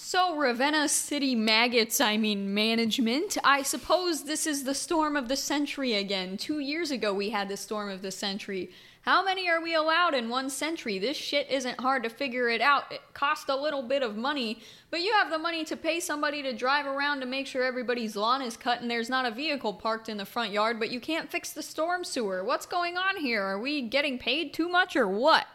So, 0.00 0.36
Ravenna 0.36 0.88
City 0.88 1.34
maggots, 1.34 2.00
I 2.00 2.16
mean 2.18 2.54
management. 2.54 3.36
I 3.42 3.62
suppose 3.62 4.22
this 4.22 4.46
is 4.46 4.62
the 4.62 4.72
storm 4.72 5.16
of 5.16 5.26
the 5.26 5.36
century 5.36 5.94
again. 5.94 6.36
Two 6.36 6.60
years 6.60 6.92
ago, 6.92 7.12
we 7.12 7.30
had 7.30 7.48
the 7.48 7.56
storm 7.56 7.90
of 7.90 8.00
the 8.00 8.12
century. 8.12 8.70
How 9.02 9.24
many 9.24 9.50
are 9.50 9.60
we 9.60 9.74
allowed 9.74 10.14
in 10.14 10.28
one 10.28 10.50
century? 10.50 11.00
This 11.00 11.16
shit 11.16 11.50
isn't 11.50 11.80
hard 11.80 12.04
to 12.04 12.10
figure 12.10 12.48
it 12.48 12.60
out. 12.60 12.90
It 12.92 13.02
costs 13.12 13.50
a 13.50 13.56
little 13.56 13.82
bit 13.82 14.04
of 14.04 14.16
money, 14.16 14.60
but 14.90 15.00
you 15.00 15.12
have 15.14 15.30
the 15.30 15.36
money 15.36 15.64
to 15.64 15.76
pay 15.76 15.98
somebody 15.98 16.42
to 16.42 16.52
drive 16.52 16.86
around 16.86 17.20
to 17.20 17.26
make 17.26 17.48
sure 17.48 17.64
everybody's 17.64 18.14
lawn 18.14 18.40
is 18.40 18.56
cut 18.56 18.80
and 18.80 18.88
there's 18.90 19.10
not 19.10 19.26
a 19.26 19.32
vehicle 19.32 19.74
parked 19.74 20.08
in 20.08 20.16
the 20.16 20.24
front 20.24 20.52
yard, 20.52 20.78
but 20.78 20.92
you 20.92 21.00
can't 21.00 21.28
fix 21.28 21.50
the 21.50 21.62
storm 21.62 22.04
sewer. 22.04 22.44
What's 22.44 22.66
going 22.66 22.96
on 22.96 23.16
here? 23.16 23.42
Are 23.42 23.58
we 23.58 23.82
getting 23.82 24.16
paid 24.16 24.54
too 24.54 24.68
much 24.68 24.94
or 24.94 25.08
what? 25.08 25.48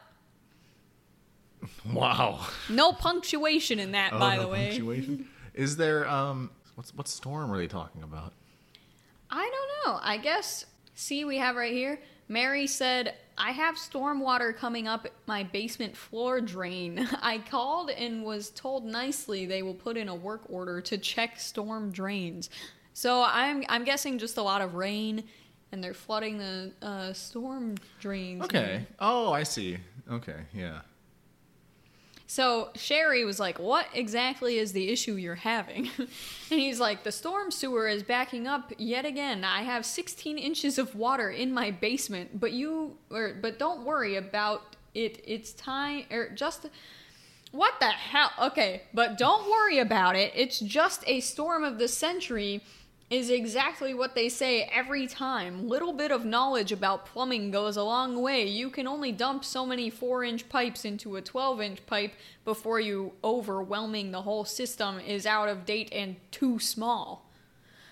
Wow. 1.93 2.45
No 2.69 2.93
punctuation 2.93 3.79
in 3.79 3.91
that, 3.91 4.13
Oh, 4.13 4.19
by 4.19 4.35
no 4.35 4.43
the 4.43 4.47
way. 4.47 4.65
punctuation. 4.67 5.27
Is 5.53 5.77
there 5.77 6.07
um 6.07 6.49
what's 6.75 6.93
what 6.95 7.07
storm 7.07 7.51
are 7.51 7.57
they 7.57 7.67
talking 7.67 8.03
about? 8.03 8.33
I 9.29 9.49
don't 9.49 9.93
know. 9.93 9.99
I 10.03 10.17
guess, 10.17 10.65
see, 10.95 11.25
we 11.25 11.37
have 11.37 11.55
right 11.55 11.73
here. 11.73 11.99
Mary 12.27 12.67
said, 12.67 13.15
I 13.37 13.51
have 13.51 13.75
stormwater 13.75 14.55
coming 14.55 14.87
up 14.87 15.07
my 15.27 15.43
basement 15.43 15.97
floor 15.97 16.39
drain. 16.39 17.07
I 17.21 17.39
called 17.39 17.89
and 17.89 18.23
was 18.23 18.49
told 18.51 18.85
nicely 18.85 19.45
they 19.45 19.63
will 19.63 19.73
put 19.73 19.97
in 19.97 20.07
a 20.07 20.15
work 20.15 20.41
order 20.49 20.81
to 20.81 20.97
check 20.97 21.39
storm 21.39 21.91
drains. 21.91 22.49
So 22.93 23.23
I'm 23.27 23.63
I'm 23.69 23.83
guessing 23.83 24.19
just 24.19 24.37
a 24.37 24.43
lot 24.43 24.61
of 24.61 24.75
rain 24.75 25.23
and 25.71 25.83
they're 25.83 25.95
flooding 25.95 26.37
the 26.37 26.71
uh, 26.83 27.13
storm 27.13 27.75
drains. 27.99 28.43
Okay. 28.43 28.85
Oh, 28.99 29.33
I 29.33 29.41
see. 29.43 29.77
Okay, 30.11 30.41
yeah. 30.53 30.81
So 32.33 32.69
Sherry 32.73 33.23
was 33.25 33.39
like, 33.39 33.59
What 33.59 33.85
exactly 33.93 34.57
is 34.57 34.71
the 34.71 34.89
issue 34.89 35.13
you're 35.13 35.35
having? 35.35 35.91
and 35.99 36.09
he's 36.49 36.79
like, 36.79 37.03
The 37.03 37.11
storm 37.11 37.51
sewer 37.51 37.87
is 37.87 38.01
backing 38.01 38.47
up 38.47 38.73
yet 38.79 39.05
again. 39.05 39.43
I 39.43 39.61
have 39.61 39.85
16 39.85 40.39
inches 40.39 40.79
of 40.79 40.95
water 40.95 41.29
in 41.29 41.53
my 41.53 41.69
basement, 41.69 42.39
but 42.39 42.51
you, 42.51 42.97
or, 43.11 43.35
but 43.39 43.59
don't 43.59 43.85
worry 43.85 44.15
about 44.15 44.75
it. 44.95 45.23
It's 45.27 45.51
time, 45.53 46.05
or 46.09 46.29
just. 46.29 46.65
What 47.51 47.79
the 47.79 47.85
hell? 47.85 48.31
Okay, 48.41 48.81
but 48.95 49.19
don't 49.19 49.47
worry 49.47 49.77
about 49.77 50.15
it. 50.15 50.31
It's 50.35 50.59
just 50.59 51.03
a 51.05 51.19
storm 51.19 51.63
of 51.63 51.77
the 51.77 51.87
century, 51.87 52.63
is 53.09 53.29
exactly 53.29 53.93
what 53.93 54.15
they 54.15 54.29
say 54.29 54.63
every 54.63 55.07
time. 55.07 55.67
Little 55.67 55.93
bit 55.93 56.11
of 56.11 56.25
knowledge 56.25 56.71
about 56.71 57.05
plumbing 57.05 57.51
goes 57.51 57.77
a 57.77 57.83
long 57.83 58.21
way. 58.21 58.47
You 58.47 58.69
can 58.69 58.87
only 58.87 59.11
dump 59.11 59.45
so 59.45 59.65
many 59.65 59.89
4 59.89 60.23
inch 60.23 60.49
pipes 60.49 60.85
into 60.85 61.15
a 61.15 61.21
12 61.21 61.61
inch 61.61 61.85
pipe 61.85 62.13
before 62.45 62.79
you 62.79 63.13
overwhelming 63.23 64.11
the 64.11 64.21
whole 64.23 64.45
system 64.45 64.99
is 64.99 65.25
out 65.25 65.49
of 65.49 65.65
date 65.65 65.89
and 65.91 66.15
too 66.31 66.59
small. 66.59 67.29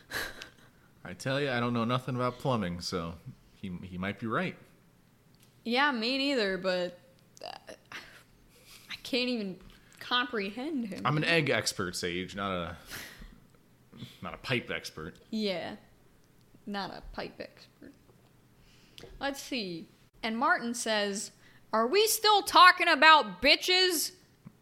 I 1.06 1.14
tell 1.14 1.40
you, 1.40 1.50
I 1.52 1.60
don't 1.60 1.74
know 1.74 1.86
nothing 1.86 2.16
about 2.16 2.38
plumbing, 2.38 2.82
so 2.82 3.14
he 3.56 3.72
he 3.84 3.98
might 3.98 4.20
be 4.20 4.28
right. 4.28 4.56
Yeah, 5.64 5.92
me 5.92 6.18
neither, 6.18 6.58
but 6.58 7.00
uh, 7.46 7.74
I 7.92 8.96
can't 9.04 9.30
even 9.30 9.58
comprehend 10.00 10.88
him. 10.88 11.02
I'm 11.06 11.18
an 11.18 11.24
egg 11.24 11.50
expert, 11.50 11.96
Sage, 11.96 12.36
not 12.36 12.52
a 12.52 12.76
not 14.22 14.34
a 14.34 14.38
pipe 14.38 14.72
expert. 14.74 15.16
Yeah, 15.30 15.76
not 16.66 16.92
a 16.92 17.02
pipe 17.14 17.40
expert. 17.40 17.94
Let's 19.20 19.42
see. 19.42 19.88
And 20.24 20.38
Martin 20.38 20.74
says, 20.74 21.32
Are 21.74 21.88
we 21.88 22.08
still 22.08 22.42
talking 22.44 22.88
about 22.88 23.42
bitches? 23.42 24.12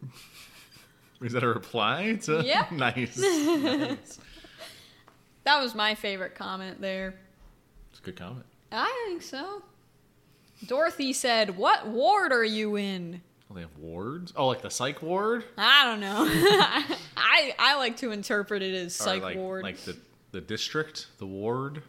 Is 1.22 1.32
that 1.32 1.42
a 1.42 1.48
reply 1.48 2.18
to 2.22 2.42
Yep. 2.42 2.72
nice. 2.72 3.18
nice. 3.18 4.18
That 5.44 5.60
was 5.60 5.74
my 5.74 5.94
favorite 5.94 6.34
comment 6.34 6.80
there. 6.80 7.14
It's 7.90 8.00
a 8.00 8.02
good 8.02 8.16
comment. 8.16 8.46
I 8.72 9.04
think 9.08 9.22
so. 9.22 9.62
Dorothy 10.66 11.12
said, 11.12 11.56
What 11.56 11.88
ward 11.88 12.32
are 12.32 12.44
you 12.44 12.76
in? 12.76 13.20
Oh, 13.50 13.54
they 13.54 13.62
have 13.62 13.76
wards? 13.78 14.32
Oh, 14.36 14.46
like 14.46 14.62
the 14.62 14.70
psych 14.70 15.02
ward? 15.02 15.44
I 15.58 15.84
don't 15.84 16.00
know. 16.00 16.24
I 17.16 17.52
I 17.58 17.76
like 17.76 17.96
to 17.98 18.12
interpret 18.12 18.62
it 18.62 18.74
as 18.74 18.94
psych 18.94 19.22
like, 19.22 19.36
ward. 19.36 19.64
Like 19.64 19.78
the, 19.78 19.96
the 20.30 20.40
district, 20.40 21.08
the 21.18 21.26
ward? 21.26 21.82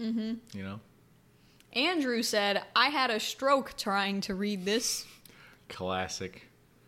Mm-hmm. 0.00 0.34
You 0.56 0.62
know? 0.62 0.80
Andrew 1.74 2.22
said, 2.22 2.62
I 2.74 2.88
had 2.88 3.10
a 3.10 3.20
stroke 3.20 3.76
trying 3.76 4.22
to 4.22 4.34
read 4.34 4.64
this 4.64 5.06
Classic. 5.68 6.42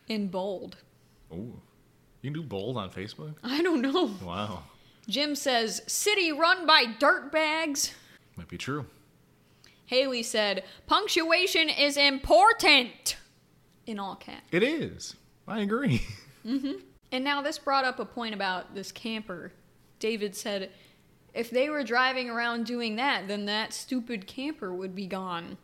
in 0.09 0.29
bold. 0.29 0.77
Ooh. 1.33 1.61
You 2.23 2.31
can 2.31 2.33
do 2.33 2.43
bold 2.43 2.79
on 2.79 2.91
Facebook? 2.91 3.35
I 3.45 3.63
don't 3.63 3.83
know. 3.83 4.11
Wow. 4.25 4.63
Jim 5.07 5.35
says, 5.35 5.83
City 5.87 6.33
run 6.33 6.67
by 6.67 6.85
dirtbags. 6.85 7.93
Might 8.37 8.49
be 8.49 8.59
true. 8.59 8.87
Haley 9.89 10.23
said, 10.23 10.65
punctuation 10.87 11.71
is 11.71 11.97
important. 11.97 13.17
In 13.87 13.99
all 13.99 14.17
caps. 14.17 14.45
It 14.53 14.63
is. 14.63 15.17
I 15.47 15.61
agree. 15.61 16.03
Mm-hmm. 16.47 16.81
And 17.13 17.25
now 17.25 17.43
this 17.43 17.59
brought 17.59 17.85
up 17.85 17.99
a 17.99 18.07
point 18.07 18.33
about 18.33 18.75
this 18.75 18.91
camper. 18.91 19.53
David 19.99 20.35
said, 20.35 20.71
if 21.35 21.51
they 21.51 21.69
were 21.69 21.83
driving 21.83 22.31
around 22.31 22.65
doing 22.65 22.97
that, 22.97 23.29
then 23.29 23.45
that 23.47 23.75
stupid 23.75 24.27
camper 24.27 24.73
would 24.73 24.95
be 24.95 25.07
gone. 25.07 25.59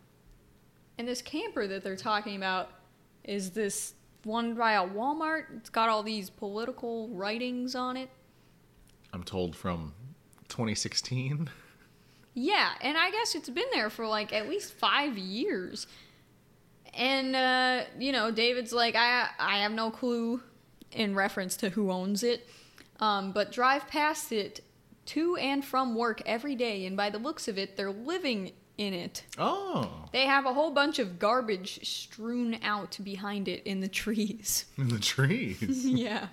And 0.99 1.09
this 1.09 1.23
camper 1.23 1.67
that 1.69 1.83
they're 1.83 1.97
talking 1.97 2.37
about 2.37 2.71
is 3.23 3.53
this 3.53 3.95
one 4.25 4.55
by 4.55 4.73
a 4.73 4.87
Walmart. 4.87 5.45
It's 5.57 5.71
got 5.71 5.89
all 5.89 6.03
these 6.03 6.29
political 6.29 7.09
writings 7.11 7.75
on 7.75 7.97
it. 7.97 8.11
I'm 9.13 9.23
told 9.23 9.57
from 9.57 9.95
2016. 10.49 11.49
Yeah, 12.35 12.71
and 12.81 12.99
I 12.99 13.11
guess 13.11 13.35
it's 13.35 13.49
been 13.49 13.69
there 13.73 13.91
for 13.91 14.07
like 14.07 14.33
at 14.33 14.49
least 14.49 14.73
five 14.75 15.17
years. 15.17 15.87
And 16.93 17.35
uh, 17.35 17.85
you 17.99 18.13
know, 18.13 18.31
David's 18.31 18.73
like, 18.73 18.95
I 18.97 19.29
I 19.39 19.59
have 19.59 19.73
no 19.73 19.91
clue 19.91 20.43
in 20.93 21.15
reference 21.15 21.57
to 21.59 21.71
who 21.71 21.91
owns 21.91 22.23
it, 22.23 22.49
um, 23.01 23.33
but 23.33 23.51
drive 23.53 23.89
past 23.89 24.31
it 24.33 24.61
to 25.07 25.37
and 25.37 25.65
from 25.65 25.95
work 25.95 26.23
every 26.27 26.55
day, 26.55 26.87
and 26.87 26.97
by 26.97 27.11
the 27.11 27.19
looks 27.19 27.49
of 27.49 27.59
it, 27.59 27.77
they're 27.77 27.91
living 27.91 28.53
in 28.79 28.95
it. 28.95 29.23
Oh, 29.39 30.07
They 30.13 30.27
have 30.27 30.47
a 30.47 30.53
whole 30.55 30.73
bunch 30.73 30.99
of 30.99 31.19
garbage 31.21 31.87
strewn 31.87 32.59
out 32.63 32.99
behind 33.05 33.47
it 33.47 33.63
in 33.65 33.81
the 33.81 33.89
trees. 33.89 34.65
in 34.77 34.89
the 34.89 34.99
trees. 34.99 35.87
yeah. 35.87 36.27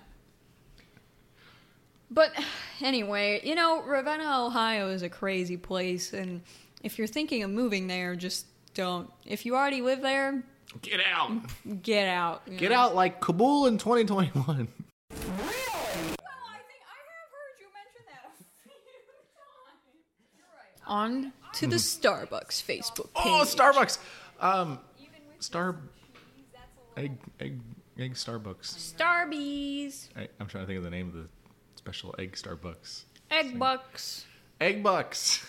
But 2.11 2.33
anyway, 2.81 3.41
you 3.43 3.55
know, 3.55 3.81
Ravenna, 3.83 4.45
Ohio 4.45 4.89
is 4.89 5.01
a 5.01 5.09
crazy 5.09 5.57
place, 5.57 6.13
and 6.13 6.41
if 6.83 6.97
you're 6.97 7.07
thinking 7.07 7.43
of 7.43 7.49
moving 7.49 7.87
there, 7.87 8.15
just 8.15 8.45
don't. 8.73 9.09
If 9.25 9.45
you 9.45 9.55
already 9.55 9.81
live 9.81 10.01
there, 10.01 10.43
Get 10.81 11.01
out. 11.05 11.31
get 11.81 12.07
out. 12.07 12.45
Get 12.57 12.71
know? 12.71 12.77
out 12.77 12.95
like 12.95 13.19
Kabul 13.19 13.65
in 13.67 13.77
2021. 13.77 14.33
Well, 14.45 14.55
I 14.55 14.57
think 14.57 14.67
I 15.19 16.97
have 17.09 17.29
heard 17.31 17.57
you 17.59 17.67
mention 17.73 18.03
that 18.07 18.23
a 18.25 18.43
few 18.63 18.71
times. 19.35 19.97
You're 20.37 20.45
right. 20.55 20.81
On 20.87 21.33
to 21.55 21.67
the 21.67 21.75
Starbucks 21.75 22.63
Facebook 22.63 23.13
page. 23.13 23.25
Oh, 23.25 23.43
Starbucks. 23.45 23.97
Um, 24.39 24.79
Star 25.39 25.75
egg 26.95 27.17
egg 27.39 27.59
egg 27.99 28.13
Starbucks. 28.13 28.93
Starbies. 28.95 30.07
I, 30.15 30.27
I'm 30.39 30.47
trying 30.47 30.63
to 30.63 30.67
think 30.67 30.77
of 30.77 30.83
the 30.83 30.89
name 30.89 31.07
of 31.09 31.13
the 31.15 31.27
special 31.81 32.13
egg 32.19 32.33
Starbucks. 32.33 33.05
Egg 33.31 33.57
bucks. 33.57 34.25
Egg 34.59 34.83
bucks. 34.83 35.43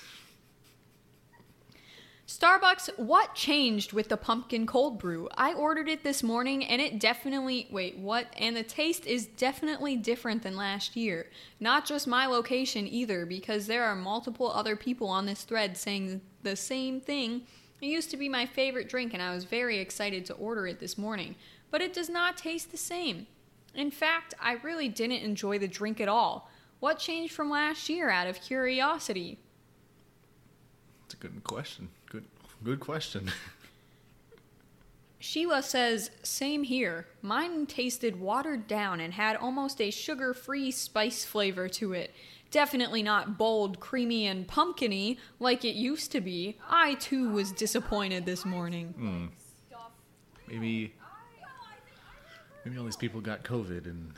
Starbucks, 2.27 2.89
what 2.99 3.35
changed 3.35 3.93
with 3.93 4.09
the 4.09 4.17
pumpkin 4.17 4.67
cold 4.67 4.99
brew? 4.99 5.29
I 5.37 5.53
ordered 5.53 5.91
it 5.91 6.03
this 6.03 6.23
morning 6.23 6.65
and 6.65 6.81
it 6.81 6.99
definitely, 6.99 7.69
wait, 7.71 7.99
what? 7.99 8.29
And 8.39 8.57
the 8.57 8.63
taste 8.63 9.05
is 9.05 9.27
definitely 9.27 9.97
different 9.97 10.43
than 10.43 10.57
last 10.57 10.97
year. 10.97 11.27
Not 11.61 11.85
just 11.85 12.07
my 12.07 12.25
location 12.25 12.89
either, 12.89 13.27
because 13.27 13.67
there 13.67 13.85
are 13.85 13.95
multiple 13.95 14.51
other 14.51 14.75
people 14.75 15.09
on 15.09 15.27
this 15.27 15.43
thread 15.43 15.77
saying 15.77 16.23
the 16.43 16.57
same 16.57 17.03
thing. 17.03 17.43
It 17.83 17.87
used 17.87 18.11
to 18.13 18.17
be 18.17 18.31
my 18.31 18.47
favorite 18.47 18.89
drink 18.89 19.13
and 19.13 19.23
I 19.23 19.35
was 19.35 19.45
very 19.45 19.79
excited 19.79 20.25
to 20.27 20.35
order 20.35 20.67
it 20.67 20.81
this 20.81 20.97
morning, 20.97 21.35
but 21.71 21.83
it 21.83 21.93
does 21.93 22.09
not 22.09 22.39
taste 22.39 22.71
the 22.71 22.79
same. 22.79 23.27
In 23.75 23.91
fact, 23.91 24.35
I 24.41 24.55
really 24.63 24.89
didn't 24.89 25.23
enjoy 25.23 25.59
the 25.59 25.69
drink 25.69 26.01
at 26.01 26.09
all. 26.09 26.51
What 26.81 26.99
changed 26.99 27.33
from 27.33 27.51
last 27.51 27.89
year 27.89 28.11
out 28.11 28.27
of 28.27 28.41
curiosity? 28.41 29.39
It's 31.05 31.15
a 31.15 31.17
good 31.17 31.45
question. 31.45 31.89
Good, 32.11 32.25
good 32.65 32.81
question. 32.81 33.31
Sheila 35.23 35.63
says, 35.63 36.11
same 36.25 36.65
here. 36.65 37.07
Mine 37.23 37.67
tasted 37.67 38.19
watered 38.21 38.67
down 38.67 38.99
and 38.99 39.13
had 39.13 39.37
almost 39.37 39.81
a 39.81 39.93
sugar 39.93 40.35
free 40.35 40.73
spice 40.73 41.25
flavor 41.25 41.69
to 41.69 41.93
it. 41.93 42.13
Definitely 42.51 43.05
not 43.05 43.39
bold, 43.39 43.79
creamy, 43.79 44.27
and 44.27 44.49
pumpkiny 44.49 45.19
like 45.39 45.65
it 45.65 45.77
used 45.77 46.11
to 46.13 46.21
be. 46.21 46.59
I 46.69 46.95
too 46.95 47.31
was 47.31 47.53
disappointed 47.53 48.27
this 48.27 48.45
morning. 48.45 48.89
Hmm. 48.89 49.27
Maybe, 50.49 50.93
maybe 52.65 52.79
all 52.79 52.85
these 52.85 52.97
people 52.97 53.21
got 53.21 53.45
COVID 53.45 53.87
and 53.87 54.13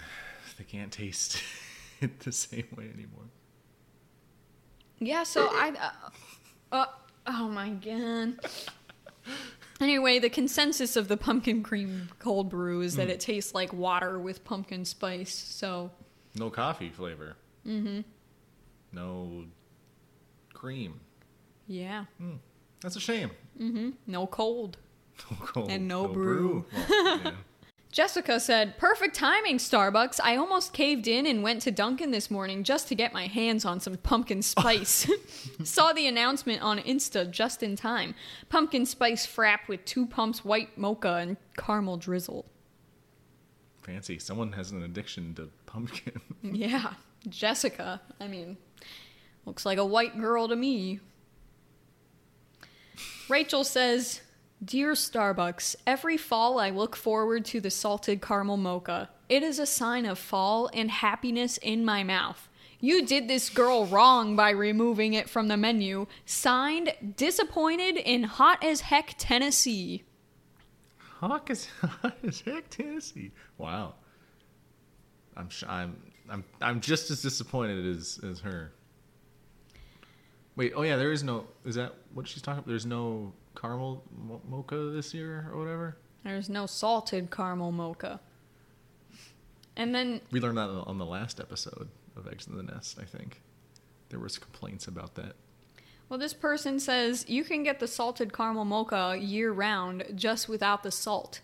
they 0.58 0.64
can't 0.64 0.92
taste 0.92 1.42
it 2.00 2.20
the 2.20 2.32
same 2.32 2.66
way 2.76 2.84
anymore. 2.92 3.24
Yeah, 4.98 5.22
so 5.24 5.48
I. 5.50 5.72
Uh, 6.72 6.76
uh, 6.76 6.86
oh 7.26 7.48
my 7.48 7.70
god. 7.70 8.34
Anyway, 9.80 10.18
the 10.20 10.30
consensus 10.30 10.94
of 10.96 11.08
the 11.08 11.16
pumpkin 11.16 11.62
cream 11.62 12.08
cold 12.20 12.48
brew 12.48 12.80
is 12.80 12.94
that 12.96 13.08
it 13.10 13.18
tastes 13.18 13.54
like 13.54 13.72
water 13.72 14.18
with 14.18 14.44
pumpkin 14.44 14.84
spice. 14.84 15.34
So, 15.34 15.90
No 16.36 16.48
coffee 16.48 16.90
flavor. 16.90 17.36
Mm-hmm. 17.66 18.00
No 18.92 19.44
cream. 20.52 21.00
yeah, 21.66 22.04
That's 22.82 22.96
a 22.96 23.00
shame. 23.00 23.30
Mm 23.60 23.70
hmm. 23.72 23.90
No 24.06 24.26
cold. 24.26 24.78
No 25.30 25.46
cold, 25.46 25.70
And 25.70 25.88
no 25.88 26.08
brew. 26.08 26.64
Well, 26.72 27.20
yeah. 27.24 27.30
Jessica 27.94 28.40
said, 28.40 28.76
Perfect 28.76 29.14
timing, 29.14 29.58
Starbucks. 29.58 30.18
I 30.20 30.34
almost 30.34 30.72
caved 30.72 31.06
in 31.06 31.26
and 31.26 31.44
went 31.44 31.62
to 31.62 31.70
Dunkin' 31.70 32.10
this 32.10 32.28
morning 32.28 32.64
just 32.64 32.88
to 32.88 32.96
get 32.96 33.12
my 33.12 33.28
hands 33.28 33.64
on 33.64 33.78
some 33.78 33.96
pumpkin 33.98 34.42
spice. 34.54 35.08
Saw 35.62 35.92
the 35.92 36.08
announcement 36.08 36.60
on 36.60 36.80
Insta 36.80 37.30
just 37.30 37.62
in 37.62 37.76
time. 37.76 38.16
Pumpkin 38.48 38.84
spice 38.84 39.24
frap 39.24 39.68
with 39.68 39.84
two 39.84 40.06
pumps 40.06 40.44
white 40.44 40.76
mocha 40.76 41.14
and 41.14 41.36
caramel 41.56 41.96
drizzle. 41.96 42.46
Fancy. 43.82 44.18
Someone 44.18 44.50
has 44.52 44.72
an 44.72 44.82
addiction 44.82 45.32
to 45.36 45.48
pumpkin. 45.64 46.20
Yeah, 46.42 46.94
Jessica. 47.28 48.00
I 48.20 48.26
mean, 48.26 48.56
looks 49.46 49.64
like 49.64 49.78
a 49.78 49.86
white 49.86 50.20
girl 50.20 50.48
to 50.48 50.56
me. 50.56 50.98
Rachel 53.28 53.62
says, 53.62 54.20
Dear 54.62 54.92
Starbucks, 54.92 55.76
every 55.86 56.16
fall 56.16 56.58
I 56.58 56.70
look 56.70 56.96
forward 56.96 57.44
to 57.46 57.60
the 57.60 57.70
salted 57.70 58.22
caramel 58.22 58.56
mocha. 58.56 59.10
It 59.28 59.42
is 59.42 59.58
a 59.58 59.66
sign 59.66 60.06
of 60.06 60.18
fall 60.18 60.70
and 60.72 60.90
happiness 60.90 61.58
in 61.58 61.84
my 61.84 62.02
mouth. 62.02 62.48
You 62.80 63.04
did 63.04 63.28
this 63.28 63.50
girl 63.50 63.86
wrong 63.86 64.36
by 64.36 64.50
removing 64.50 65.14
it 65.14 65.28
from 65.28 65.48
the 65.48 65.56
menu. 65.56 66.06
Signed, 66.24 66.92
disappointed 67.16 67.96
in 67.96 68.24
hot 68.24 68.62
as 68.62 68.82
heck 68.82 69.14
Tennessee. 69.18 70.04
Hawk 70.98 71.50
is 71.50 71.68
hot 71.80 72.16
as 72.26 72.40
heck, 72.40 72.68
Tennessee. 72.70 73.32
Wow. 73.58 73.94
I'm 75.36 75.48
I'm 75.66 75.96
I'm 76.30 76.44
I'm 76.60 76.80
just 76.80 77.10
as 77.10 77.22
disappointed 77.22 77.84
as 77.86 78.20
as 78.22 78.40
her. 78.40 78.72
Wait, 80.56 80.72
oh 80.76 80.82
yeah, 80.82 80.96
there 80.96 81.10
is 81.10 81.24
no. 81.24 81.46
Is 81.64 81.74
that 81.74 81.94
what 82.12 82.28
she's 82.28 82.42
talking? 82.42 82.58
about? 82.58 82.68
There's 82.68 82.86
no 82.86 83.32
caramel 83.54 84.02
mo- 84.16 84.40
mocha 84.48 84.76
this 84.90 85.14
year 85.14 85.48
or 85.52 85.58
whatever. 85.58 85.96
There's 86.24 86.48
no 86.48 86.66
salted 86.66 87.30
caramel 87.30 87.72
mocha. 87.72 88.20
And 89.76 89.94
then 89.94 90.20
We 90.30 90.40
learned 90.40 90.58
that 90.58 90.68
on 90.68 90.98
the 90.98 91.04
last 91.06 91.40
episode 91.40 91.88
of 92.16 92.28
Eggs 92.28 92.46
in 92.46 92.56
the 92.56 92.62
Nest. 92.62 92.98
I 93.00 93.04
think 93.04 93.42
there 94.08 94.20
was 94.20 94.38
complaints 94.38 94.86
about 94.86 95.14
that. 95.16 95.34
Well, 96.08 96.18
this 96.18 96.34
person 96.34 96.78
says 96.78 97.24
you 97.28 97.44
can 97.44 97.62
get 97.62 97.80
the 97.80 97.88
salted 97.88 98.32
caramel 98.32 98.64
mocha 98.64 99.16
year 99.18 99.50
round 99.52 100.04
just 100.14 100.48
without 100.48 100.82
the 100.82 100.90
salt, 100.92 101.40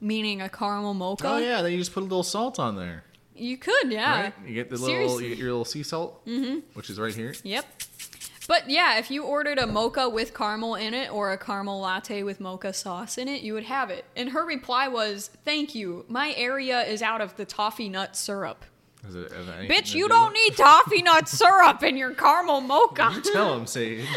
meaning 0.00 0.40
a 0.40 0.48
caramel 0.48 0.94
mocha. 0.94 1.28
Oh 1.28 1.36
yeah, 1.38 1.60
then 1.62 1.72
you 1.72 1.78
just 1.78 1.92
put 1.92 2.00
a 2.00 2.04
little 2.06 2.22
salt 2.22 2.58
on 2.58 2.76
there, 2.76 3.04
You 3.34 3.58
could, 3.58 3.90
yeah. 3.92 4.22
right? 4.22 4.34
You 4.46 4.54
get 4.54 4.70
the 4.70 4.76
little, 4.76 5.20
you 5.20 5.28
get 5.30 5.38
your 5.38 5.48
little 5.48 5.64
sea 5.64 5.82
salt, 5.82 6.24
mm-hmm. 6.26 6.60
which 6.74 6.88
is 6.90 6.98
right 6.98 7.14
here. 7.14 7.34
Yep. 7.42 7.66
But 8.46 8.68
yeah, 8.68 8.98
if 8.98 9.10
you 9.10 9.24
ordered 9.24 9.58
a 9.58 9.66
mocha 9.66 10.08
with 10.08 10.34
caramel 10.34 10.74
in 10.74 10.92
it 10.94 11.10
or 11.12 11.32
a 11.32 11.38
caramel 11.38 11.80
latte 11.80 12.22
with 12.22 12.40
mocha 12.40 12.72
sauce 12.74 13.16
in 13.16 13.26
it, 13.28 13.42
you 13.42 13.54
would 13.54 13.64
have 13.64 13.88
it. 13.90 14.04
And 14.16 14.30
her 14.30 14.44
reply 14.44 14.86
was, 14.88 15.30
"Thank 15.44 15.74
you. 15.74 16.04
My 16.08 16.34
area 16.36 16.82
is 16.82 17.00
out 17.02 17.20
of 17.20 17.36
the 17.36 17.44
toffee 17.46 17.88
nut 17.88 18.16
syrup." 18.16 18.64
It- 19.06 19.70
Bitch, 19.70 19.94
you 19.94 20.04
do- 20.04 20.14
don't 20.14 20.32
need 20.32 20.56
toffee 20.56 21.02
nut 21.02 21.28
syrup 21.28 21.82
in 21.82 21.96
your 21.96 22.12
caramel 22.14 22.60
mocha. 22.60 23.12
You 23.14 23.20
tell 23.22 23.54
him, 23.58 23.66
Sage. 23.66 24.06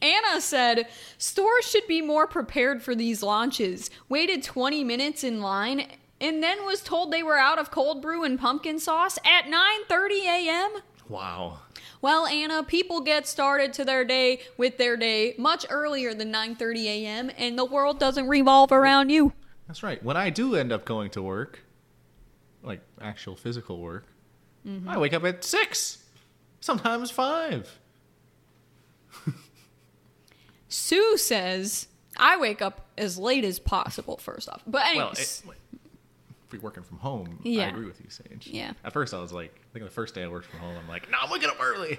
Anna 0.00 0.40
said, 0.40 0.86
stores 1.18 1.68
should 1.68 1.86
be 1.88 2.00
more 2.00 2.26
prepared 2.28 2.82
for 2.82 2.94
these 2.94 3.20
launches. 3.22 3.90
Waited 4.08 4.44
20 4.44 4.84
minutes 4.84 5.24
in 5.24 5.40
line 5.40 5.88
and 6.20 6.40
then 6.42 6.64
was 6.64 6.80
told 6.82 7.10
they 7.12 7.22
were 7.22 7.36
out 7.36 7.58
of 7.58 7.70
cold 7.72 8.00
brew 8.00 8.22
and 8.22 8.38
pumpkin 8.38 8.78
sauce 8.78 9.18
at 9.24 9.46
9:30 9.46 10.20
a.m. 10.26 10.70
Wow. 11.08 11.58
Well, 12.00 12.26
Anna, 12.26 12.62
people 12.62 13.00
get 13.00 13.26
started 13.26 13.72
to 13.74 13.84
their 13.84 14.04
day 14.04 14.40
with 14.56 14.78
their 14.78 14.96
day 14.96 15.34
much 15.38 15.66
earlier 15.68 16.14
than 16.14 16.32
9:30 16.32 16.84
a.m. 16.84 17.30
and 17.36 17.58
the 17.58 17.64
world 17.64 17.98
doesn't 17.98 18.28
revolve 18.28 18.70
around 18.72 19.10
you. 19.10 19.32
That's 19.66 19.82
right. 19.82 20.02
When 20.02 20.16
I 20.16 20.30
do 20.30 20.54
end 20.54 20.72
up 20.72 20.84
going 20.84 21.10
to 21.10 21.22
work, 21.22 21.60
like 22.62 22.80
actual 23.00 23.36
physical 23.36 23.80
work, 23.80 24.06
Mm-hmm. 24.66 24.88
I 24.88 24.98
wake 24.98 25.14
up 25.14 25.24
at 25.24 25.44
six, 25.44 26.04
sometimes 26.60 27.10
five. 27.10 27.78
Sue 30.68 31.16
says, 31.16 31.88
I 32.18 32.36
wake 32.36 32.60
up 32.60 32.86
as 32.98 33.18
late 33.18 33.44
as 33.44 33.58
possible 33.58 34.18
first 34.18 34.48
off. 34.48 34.62
But 34.66 34.82
Well, 34.94 35.08
anyways, 35.08 35.42
it, 35.46 35.54
you're 36.52 36.60
working 36.62 36.82
from 36.82 36.98
home, 36.98 37.40
Yeah. 37.42 37.64
I 37.64 37.68
agree 37.68 37.86
with 37.86 38.00
you, 38.00 38.10
Sage. 38.10 38.46
Yeah. 38.46 38.72
At 38.84 38.92
first, 38.92 39.12
I 39.14 39.18
was 39.20 39.32
like, 39.32 39.54
I 39.54 39.72
think 39.72 39.84
the 39.84 39.90
first 39.90 40.14
day 40.14 40.22
I 40.24 40.28
worked 40.28 40.46
from 40.46 40.60
home, 40.60 40.76
I'm 40.76 40.88
like, 40.88 41.10
no, 41.10 41.18
I'm 41.22 41.30
waking 41.30 41.48
up 41.50 41.58
early. 41.60 41.98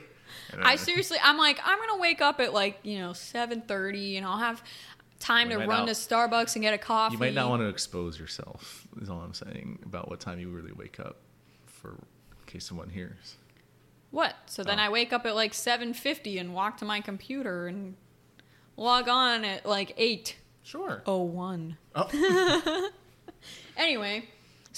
I 0.61 0.75
seriously, 0.75 1.17
I'm 1.23 1.37
like, 1.37 1.59
I'm 1.63 1.79
gonna 1.79 1.99
wake 1.99 2.21
up 2.21 2.39
at 2.39 2.53
like 2.53 2.79
you 2.83 2.99
know 2.99 3.11
7:30, 3.11 4.17
and 4.17 4.25
I'll 4.25 4.37
have 4.37 4.63
time 5.19 5.49
to 5.49 5.57
run 5.57 5.67
not- 5.67 5.87
to 5.87 5.93
Starbucks 5.93 6.55
and 6.55 6.61
get 6.63 6.73
a 6.73 6.77
coffee. 6.77 7.13
You 7.13 7.19
might 7.19 7.33
not 7.33 7.49
want 7.49 7.61
to 7.61 7.67
expose 7.67 8.19
yourself. 8.19 8.87
Is 9.01 9.09
all 9.09 9.21
I'm 9.21 9.33
saying 9.33 9.79
about 9.85 10.07
what 10.09 10.19
time 10.19 10.39
you 10.39 10.49
really 10.49 10.71
wake 10.71 10.99
up, 10.99 11.17
for 11.65 11.89
in 11.91 12.45
case 12.45 12.65
someone 12.65 12.89
hears. 12.89 13.37
What? 14.11 14.35
So 14.47 14.63
then 14.63 14.79
Oh. 14.79 14.83
I 14.83 14.89
wake 14.89 15.11
up 15.13 15.25
at 15.25 15.33
like 15.35 15.53
7:50 15.53 16.39
and 16.39 16.53
walk 16.53 16.77
to 16.77 16.85
my 16.85 17.01
computer 17.01 17.67
and 17.67 17.95
log 18.77 19.07
on 19.09 19.43
at 19.45 19.65
like 19.65 19.93
8. 19.97 20.35
Sure. 20.63 21.01
Oh 21.07 21.23
one. 21.23 21.77
Oh. 21.95 22.89
Anyway, 23.77 24.27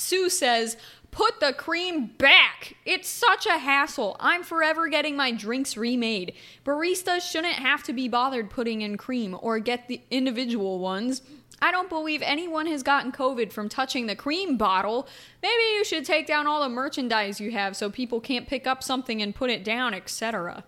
Sue 0.02 0.30
says, 0.30 0.78
"Put 1.12 1.40
the 1.40 1.54
cream 1.54 2.08
back. 2.18 2.76
It's 2.86 3.08
such 3.08 3.46
a 3.46 3.58
hassle. 3.60 4.18
I'm 4.20 4.44
forever 4.44 4.88
getting 4.88 5.16
my 5.16 5.32
drinks 5.32 5.78
remade. 5.78 6.34
Baristas 6.66 7.22
shouldn't 7.22 7.56
have 7.56 7.84
to 7.84 7.94
be 7.94 8.08
bothered 8.08 8.50
putting 8.50 8.82
in 8.82 8.98
cream 8.98 9.38
or 9.40 9.60
get 9.60 9.88
the 9.88 10.02
individual 10.10 10.80
ones." 10.80 11.22
I 11.64 11.72
don't 11.72 11.90
believe 11.90 12.24
anyone 12.24 12.66
has 12.66 12.82
gotten 12.82 13.12
COVID 13.12 13.54
from 13.54 13.70
touching 13.70 14.08
the 14.08 14.16
cream 14.16 14.58
bottle. 14.58 15.08
Maybe 15.44 15.62
you 15.76 15.86
should 15.86 16.06
take 16.06 16.26
down 16.26 16.48
all 16.48 16.64
the 16.64 16.70
merchandise 16.70 17.40
you 17.40 17.52
have 17.52 17.78
so 17.78 17.92
people 17.92 18.20
can't 18.20 18.48
pick 18.48 18.66
up 18.66 18.82
something 18.82 19.22
and 19.22 19.36
put 19.36 19.52
it 19.52 19.64
down, 19.64 19.94
etc. 19.94 20.64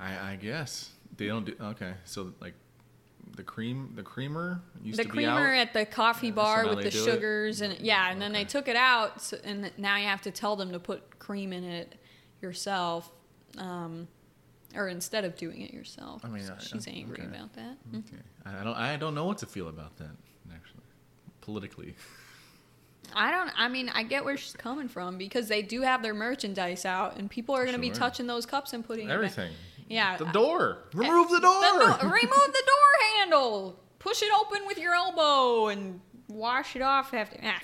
I, 0.00 0.32
I 0.32 0.36
guess 0.36 0.92
they 1.18 1.26
don't 1.26 1.44
do. 1.44 1.54
Okay, 1.60 1.94
so 2.04 2.32
like 2.40 2.54
the 3.36 3.42
cream, 3.42 3.92
the 3.96 4.02
creamer 4.02 4.60
used 4.82 4.98
the 4.98 5.02
to 5.04 5.08
be 5.08 5.14
creamer 5.16 5.52
at 5.54 5.72
the 5.72 5.84
coffee 5.84 6.28
Yeah, 6.28 6.32
bar 6.34 6.66
with 6.68 6.82
the 6.84 6.90
do 6.90 6.98
it? 6.98 7.04
sugars 7.04 7.60
and 7.60 7.78
yeah, 7.80 8.10
and 8.10 8.20
then 8.20 8.32
they 8.32 8.44
took 8.44 8.68
it 8.68 8.76
out, 8.76 9.20
so, 9.22 9.36
and 9.44 9.70
now 9.76 9.96
you 9.96 10.06
have 10.06 10.22
to 10.22 10.30
tell 10.30 10.56
them 10.56 10.72
to 10.72 10.78
put 10.78 11.18
cream 11.18 11.52
in 11.52 11.64
it 11.64 11.94
yourself, 12.42 13.10
um, 13.58 14.06
or 14.74 14.88
instead 14.88 15.24
of 15.24 15.36
doing 15.36 15.62
it 15.62 15.72
yourself. 15.72 16.24
I 16.24 16.28
mean, 16.28 16.44
So 16.44 16.54
I- 16.54 16.62
she's 16.62 16.86
angry 16.88 17.18
okay. 17.20 17.26
about 17.26 17.52
that. 17.54 17.76
Hmm. 17.90 17.96
Okay. 17.98 18.22
I 18.44 18.60
I 18.60 18.64
don't. 18.64 18.76
I 18.76 18.96
don't 18.96 19.14
know 19.14 19.24
what 19.24 19.38
to 19.38 19.46
feel 19.46 19.68
about 19.68 19.96
that. 19.98 20.10
Actually, 20.52 20.82
politically. 21.40 21.94
I 23.14 23.30
don't. 23.30 23.50
I 23.56 23.68
mean, 23.68 23.88
I 23.90 24.02
get 24.02 24.24
where 24.24 24.36
she's 24.36 24.54
coming 24.54 24.88
from 24.88 25.18
because 25.18 25.46
they 25.48 25.62
do 25.62 25.82
have 25.82 26.02
their 26.02 26.14
merchandise 26.14 26.84
out, 26.84 27.16
and 27.16 27.30
people 27.30 27.54
are 27.54 27.64
going 27.64 27.74
to 27.76 27.80
be 27.80 27.90
touching 27.90 28.26
those 28.26 28.46
cups 28.46 28.72
and 28.72 28.84
putting. 28.84 29.10
Everything. 29.10 29.52
Yeah. 29.88 30.16
The 30.16 30.24
door. 30.26 30.78
Remove 30.94 31.30
the 31.30 31.40
door. 31.40 31.60
The 32.00 32.06
remove 32.08 32.46
the 32.46 32.62
door 32.66 32.83
handle. 33.18 33.80
Push 33.98 34.22
it 34.22 34.30
open 34.38 34.66
with 34.66 34.78
your 34.78 34.94
elbow 34.94 35.68
and 35.68 36.00
wash 36.28 36.76
it 36.76 36.82
off 36.82 37.14
after. 37.14 37.38
Ah, 37.42 37.60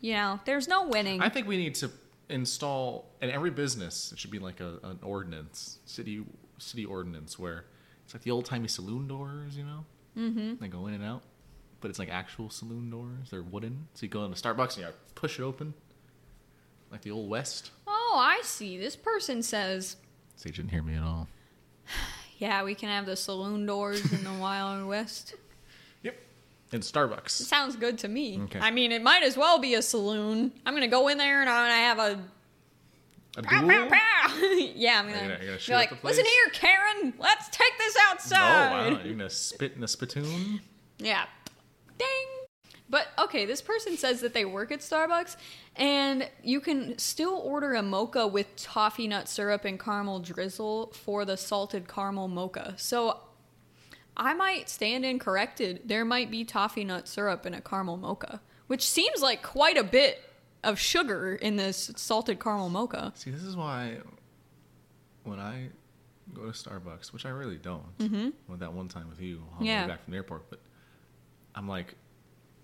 you 0.00 0.14
know, 0.14 0.40
there's 0.44 0.68
no 0.68 0.88
winning. 0.88 1.20
I 1.20 1.28
think 1.28 1.46
we 1.46 1.56
need 1.56 1.74
to 1.76 1.90
install 2.28 3.10
in 3.22 3.30
every 3.30 3.50
business. 3.50 4.12
It 4.12 4.18
should 4.18 4.30
be 4.30 4.38
like 4.38 4.60
a, 4.60 4.78
an 4.82 4.98
ordinance, 5.02 5.78
city 5.84 6.24
city 6.58 6.84
ordinance, 6.84 7.38
where 7.38 7.66
it's 8.04 8.14
like 8.14 8.22
the 8.22 8.30
old 8.30 8.44
timey 8.44 8.68
saloon 8.68 9.06
doors. 9.06 9.56
You 9.56 9.64
know, 9.64 9.84
mm-hmm. 10.16 10.54
they 10.60 10.68
go 10.68 10.86
in 10.86 10.94
and 10.94 11.04
out, 11.04 11.22
but 11.80 11.90
it's 11.90 11.98
like 11.98 12.10
actual 12.10 12.50
saloon 12.50 12.90
doors. 12.90 13.30
They're 13.30 13.42
wooden, 13.42 13.88
so 13.94 14.02
you 14.02 14.08
go 14.08 14.24
into 14.24 14.40
Starbucks 14.40 14.76
and 14.76 14.86
you 14.86 14.92
push 15.14 15.38
it 15.38 15.42
open, 15.42 15.74
like 16.90 17.02
the 17.02 17.10
old 17.10 17.30
west. 17.30 17.70
oh, 17.86 18.16
I 18.18 18.40
see. 18.42 18.78
This 18.78 18.96
person 18.96 19.42
says, 19.42 19.96
Sage 20.36 20.56
didn't 20.56 20.70
hear 20.70 20.82
me 20.82 20.94
at 20.94 21.02
all. 21.02 21.28
"Yeah, 22.38 22.62
we 22.64 22.74
can 22.74 22.88
have 22.88 23.06
the 23.06 23.16
saloon 23.16 23.66
doors 23.66 24.12
in 24.12 24.24
the 24.24 24.32
Wild 24.40 24.86
West." 24.86 25.34
Yep. 26.02 26.16
In 26.72 26.80
Starbucks. 26.80 27.30
Sounds 27.30 27.76
good 27.76 27.98
to 27.98 28.08
me. 28.08 28.40
Okay. 28.44 28.58
I 28.60 28.70
mean, 28.70 28.92
it 28.92 29.02
might 29.02 29.22
as 29.22 29.36
well 29.36 29.58
be 29.58 29.74
a 29.74 29.82
saloon. 29.82 30.52
I'm 30.64 30.74
gonna 30.74 30.88
go 30.88 31.08
in 31.08 31.18
there 31.18 31.40
and 31.40 31.48
I'm 31.50 31.64
gonna 31.64 31.74
have 31.74 31.98
a 31.98 33.38
A 33.38 33.42
pow, 33.42 33.66
pow, 33.66 33.88
pow. 33.88 34.36
yeah, 34.74 34.98
I'm 35.00 35.08
gonna, 35.08 35.38
be 35.66 35.72
like, 35.74 36.02
listen 36.04 36.24
here, 36.24 36.48
Karen, 36.52 37.14
let's 37.18 37.48
take 37.50 37.76
this 37.78 37.96
Oh 37.98 38.10
outside. 38.10 38.38
wow! 38.92 39.00
You're 39.04 39.12
gonna 39.14 39.30
spit 39.30 39.72
in 39.76 39.82
a 39.84 39.88
spittoon. 39.88 40.60
Yeah. 40.98 41.26
But 42.88 43.08
okay, 43.18 43.44
this 43.46 43.60
person 43.62 43.96
says 43.96 44.20
that 44.20 44.32
they 44.32 44.44
work 44.44 44.70
at 44.70 44.80
Starbucks 44.80 45.36
and 45.74 46.28
you 46.42 46.60
can 46.60 46.96
still 46.98 47.34
order 47.34 47.74
a 47.74 47.82
mocha 47.82 48.26
with 48.26 48.54
toffee 48.56 49.08
nut 49.08 49.28
syrup 49.28 49.64
and 49.64 49.78
caramel 49.78 50.20
drizzle 50.20 50.92
for 50.92 51.24
the 51.24 51.36
salted 51.36 51.88
caramel 51.88 52.28
mocha. 52.28 52.74
So 52.76 53.20
I 54.16 54.34
might 54.34 54.68
stand 54.68 55.04
incorrected. 55.04 55.82
There 55.84 56.04
might 56.04 56.30
be 56.30 56.44
toffee 56.44 56.84
nut 56.84 57.08
syrup 57.08 57.44
in 57.44 57.54
a 57.54 57.60
caramel 57.60 57.96
mocha, 57.96 58.40
which 58.68 58.88
seems 58.88 59.20
like 59.20 59.42
quite 59.42 59.76
a 59.76 59.84
bit 59.84 60.22
of 60.62 60.78
sugar 60.78 61.34
in 61.34 61.56
this 61.56 61.90
salted 61.96 62.38
caramel 62.40 62.68
mocha. 62.70 63.12
See, 63.16 63.30
this 63.30 63.42
is 63.42 63.56
why 63.56 63.98
when 65.24 65.40
I 65.40 65.68
go 66.32 66.42
to 66.42 66.52
Starbucks, 66.52 67.12
which 67.12 67.26
I 67.26 67.30
really 67.30 67.56
don't, 67.56 67.98
mm-hmm. 67.98 68.28
with 68.48 68.60
that 68.60 68.72
one 68.72 68.88
time 68.88 69.08
with 69.08 69.20
you 69.20 69.42
on 69.54 69.60
the 69.60 69.66
Yeah. 69.66 69.82
way 69.82 69.88
back 69.88 70.04
from 70.04 70.12
the 70.12 70.16
airport, 70.16 70.48
but 70.50 70.60
I'm 71.54 71.68
like, 71.68 71.94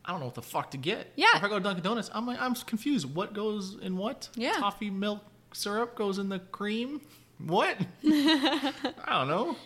I 0.05 0.11
don't 0.11 0.21
know 0.21 0.27
what 0.27 0.35
the 0.35 0.43
fuck 0.43 0.71
to 0.73 0.77
get. 0.77 1.13
Yeah. 1.17 1.29
If 1.37 1.45
I 1.45 1.49
go 1.49 1.59
to 1.59 1.65
Dunkin' 1.65 1.85
Donuts, 1.85 2.11
I'm 2.13 2.27
like, 2.27 2.41
I'm 2.41 2.55
confused. 2.55 3.15
What 3.15 3.35
goes 3.35 3.77
in 3.81 3.97
what? 3.97 4.29
Yeah. 4.35 4.55
Toffee 4.55 4.91
milk 4.91 5.21
syrup 5.53 5.95
goes 5.95 6.19
in 6.19 6.29
the 6.29 6.41
cream. 6.41 7.01
What? 7.39 7.77
I 8.05 8.73
don't 9.09 9.29
know. 9.29 9.57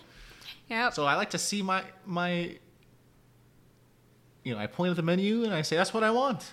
Yep. 0.68 0.94
So 0.94 1.06
I 1.06 1.14
like 1.14 1.30
to 1.30 1.38
see 1.38 1.62
my 1.62 1.84
my. 2.04 2.56
You 4.44 4.54
know, 4.54 4.60
I 4.60 4.66
point 4.66 4.90
at 4.90 4.96
the 4.96 5.02
menu 5.02 5.44
and 5.44 5.52
I 5.52 5.62
say, 5.62 5.76
"That's 5.76 5.92
what 5.92 6.04
I 6.04 6.10
want." 6.10 6.52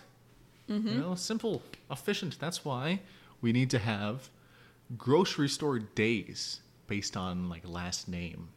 Mm-hmm. 0.70 0.88
You 0.88 0.96
know, 0.96 1.16
simple, 1.16 1.62
efficient. 1.92 2.40
That's 2.40 2.66
why 2.66 3.02
we 3.42 3.52
need 3.52 3.70
to 3.72 3.80
have 3.80 4.30
grocery 4.98 5.50
store 5.50 5.80
days 5.80 6.62
based 6.88 7.16
on 7.18 7.50
like 7.50 7.68
last 7.68 8.08
name. 8.08 8.50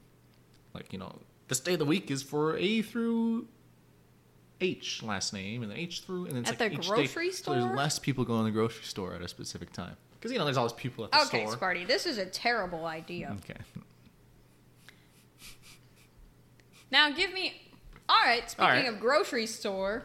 Like 0.72 0.92
you 0.92 0.98
know, 0.98 1.18
this 1.48 1.60
day 1.60 1.74
of 1.74 1.80
the 1.80 1.84
week 1.84 2.10
is 2.10 2.22
for 2.22 2.56
A 2.56 2.82
through 2.82 3.46
H 4.60 5.02
last 5.02 5.32
name, 5.32 5.62
and 5.62 5.70
then 5.70 5.78
H 5.78 6.02
through, 6.02 6.26
and 6.26 6.32
then 6.32 6.42
it's 6.42 6.50
At 6.50 6.60
like 6.60 6.72
the 6.72 6.78
each 6.78 6.88
grocery 6.88 7.28
day, 7.28 7.34
So 7.34 7.52
there's 7.52 7.76
less 7.76 7.98
people 7.98 8.24
going 8.24 8.40
to 8.40 8.44
the 8.44 8.50
grocery 8.50 8.84
store 8.84 9.14
at 9.14 9.22
a 9.22 9.28
specific 9.28 9.72
time 9.72 9.96
because 10.14 10.32
you 10.32 10.38
know 10.38 10.44
there's 10.44 10.56
always 10.56 10.72
people 10.72 11.04
at 11.04 11.12
the 11.12 11.20
okay, 11.22 11.46
store. 11.46 11.54
Okay, 11.68 11.80
Sparty, 11.82 11.86
this 11.86 12.06
is 12.06 12.18
a 12.18 12.26
terrible 12.26 12.86
idea. 12.86 13.36
Okay. 13.44 13.60
Now 16.90 17.10
give 17.10 17.32
me. 17.32 17.60
All 18.08 18.22
right. 18.24 18.48
Speaking 18.48 18.64
All 18.64 18.70
right. 18.70 18.88
of 18.88 19.00
grocery 19.00 19.46
store, 19.46 20.04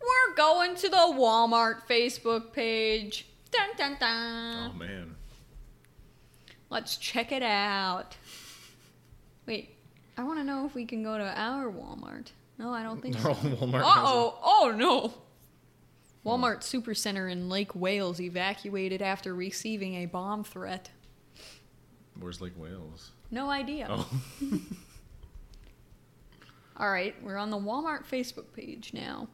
we're 0.00 0.34
going 0.34 0.74
to 0.76 0.88
the 0.88 0.96
Walmart 0.96 1.86
Facebook 1.88 2.52
page. 2.52 3.26
Dun 3.50 3.70
dun 3.76 3.96
dun. 3.98 4.70
Oh 4.70 4.78
man. 4.78 5.14
Let's 6.70 6.96
check 6.96 7.32
it 7.32 7.42
out. 7.42 8.16
Wait, 9.46 9.74
I 10.18 10.24
want 10.24 10.38
to 10.38 10.44
know 10.44 10.66
if 10.66 10.74
we 10.74 10.84
can 10.84 11.02
go 11.02 11.16
to 11.16 11.24
our 11.24 11.72
Walmart. 11.72 12.32
No, 12.58 12.72
I 12.72 12.82
don't 12.82 13.00
think 13.00 13.18
so. 13.18 13.30
Oh, 13.30 13.34
Walmart. 13.34 13.82
Uh 13.82 13.94
oh! 14.04 14.38
Oh 14.42 14.74
no! 14.76 15.14
Walmart 16.28 16.60
Supercenter 16.60 17.30
in 17.30 17.48
Lake 17.48 17.74
Wales 17.74 18.20
evacuated 18.20 19.00
after 19.00 19.34
receiving 19.34 19.94
a 19.94 20.06
bomb 20.06 20.44
threat. 20.44 20.90
Where's 22.18 22.40
Lake 22.40 22.54
Wales? 22.56 23.12
No 23.30 23.48
idea. 23.48 23.86
Oh. 23.88 24.08
All 26.76 26.90
right, 26.90 27.14
we're 27.22 27.36
on 27.36 27.50
the 27.50 27.56
Walmart 27.56 28.06
Facebook 28.06 28.52
page 28.52 28.92
now. 28.92 29.28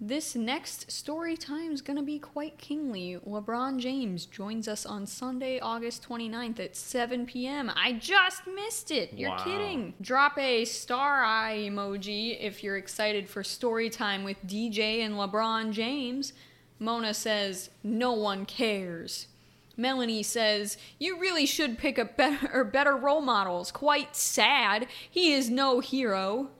This 0.00 0.34
next 0.34 0.90
story 0.90 1.36
time 1.36 1.70
is 1.72 1.80
going 1.80 1.96
to 1.96 2.02
be 2.02 2.18
quite 2.18 2.58
kingly. 2.58 3.16
LeBron 3.26 3.78
James 3.78 4.26
joins 4.26 4.66
us 4.66 4.84
on 4.84 5.06
Sunday, 5.06 5.60
August 5.60 6.06
29th 6.08 6.58
at 6.60 6.76
7 6.76 7.26
p.m. 7.26 7.70
I 7.74 7.92
just 7.92 8.42
missed 8.46 8.90
it. 8.90 9.12
You're 9.14 9.30
Wow. 9.30 9.44
kidding. 9.44 9.94
Drop 10.00 10.36
a 10.36 10.64
star 10.64 11.22
eye 11.24 11.58
emoji 11.70 12.36
if 12.40 12.62
you're 12.64 12.76
excited 12.76 13.28
for 13.28 13.44
story 13.44 13.88
time 13.88 14.24
with 14.24 14.36
DJ 14.46 15.00
and 15.00 15.14
LeBron 15.14 15.70
James. 15.72 16.32
Mona 16.80 17.14
says, 17.14 17.70
No 17.84 18.12
one 18.12 18.46
cares. 18.46 19.28
Melanie 19.76 20.24
says, 20.24 20.76
You 20.98 21.18
really 21.20 21.46
should 21.46 21.78
pick 21.78 22.00
up 22.00 22.16
better 22.16 22.50
or 22.52 22.64
better 22.64 22.96
role 22.96 23.22
models. 23.22 23.70
Quite 23.70 24.16
sad. 24.16 24.88
He 25.08 25.32
is 25.32 25.48
no 25.48 25.78
hero. 25.78 26.50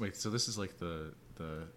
Wait, 0.00 0.16
so 0.16 0.30
this 0.30 0.48
is 0.48 0.58
like 0.58 0.78
the 0.78 1.14
the 1.36 1.68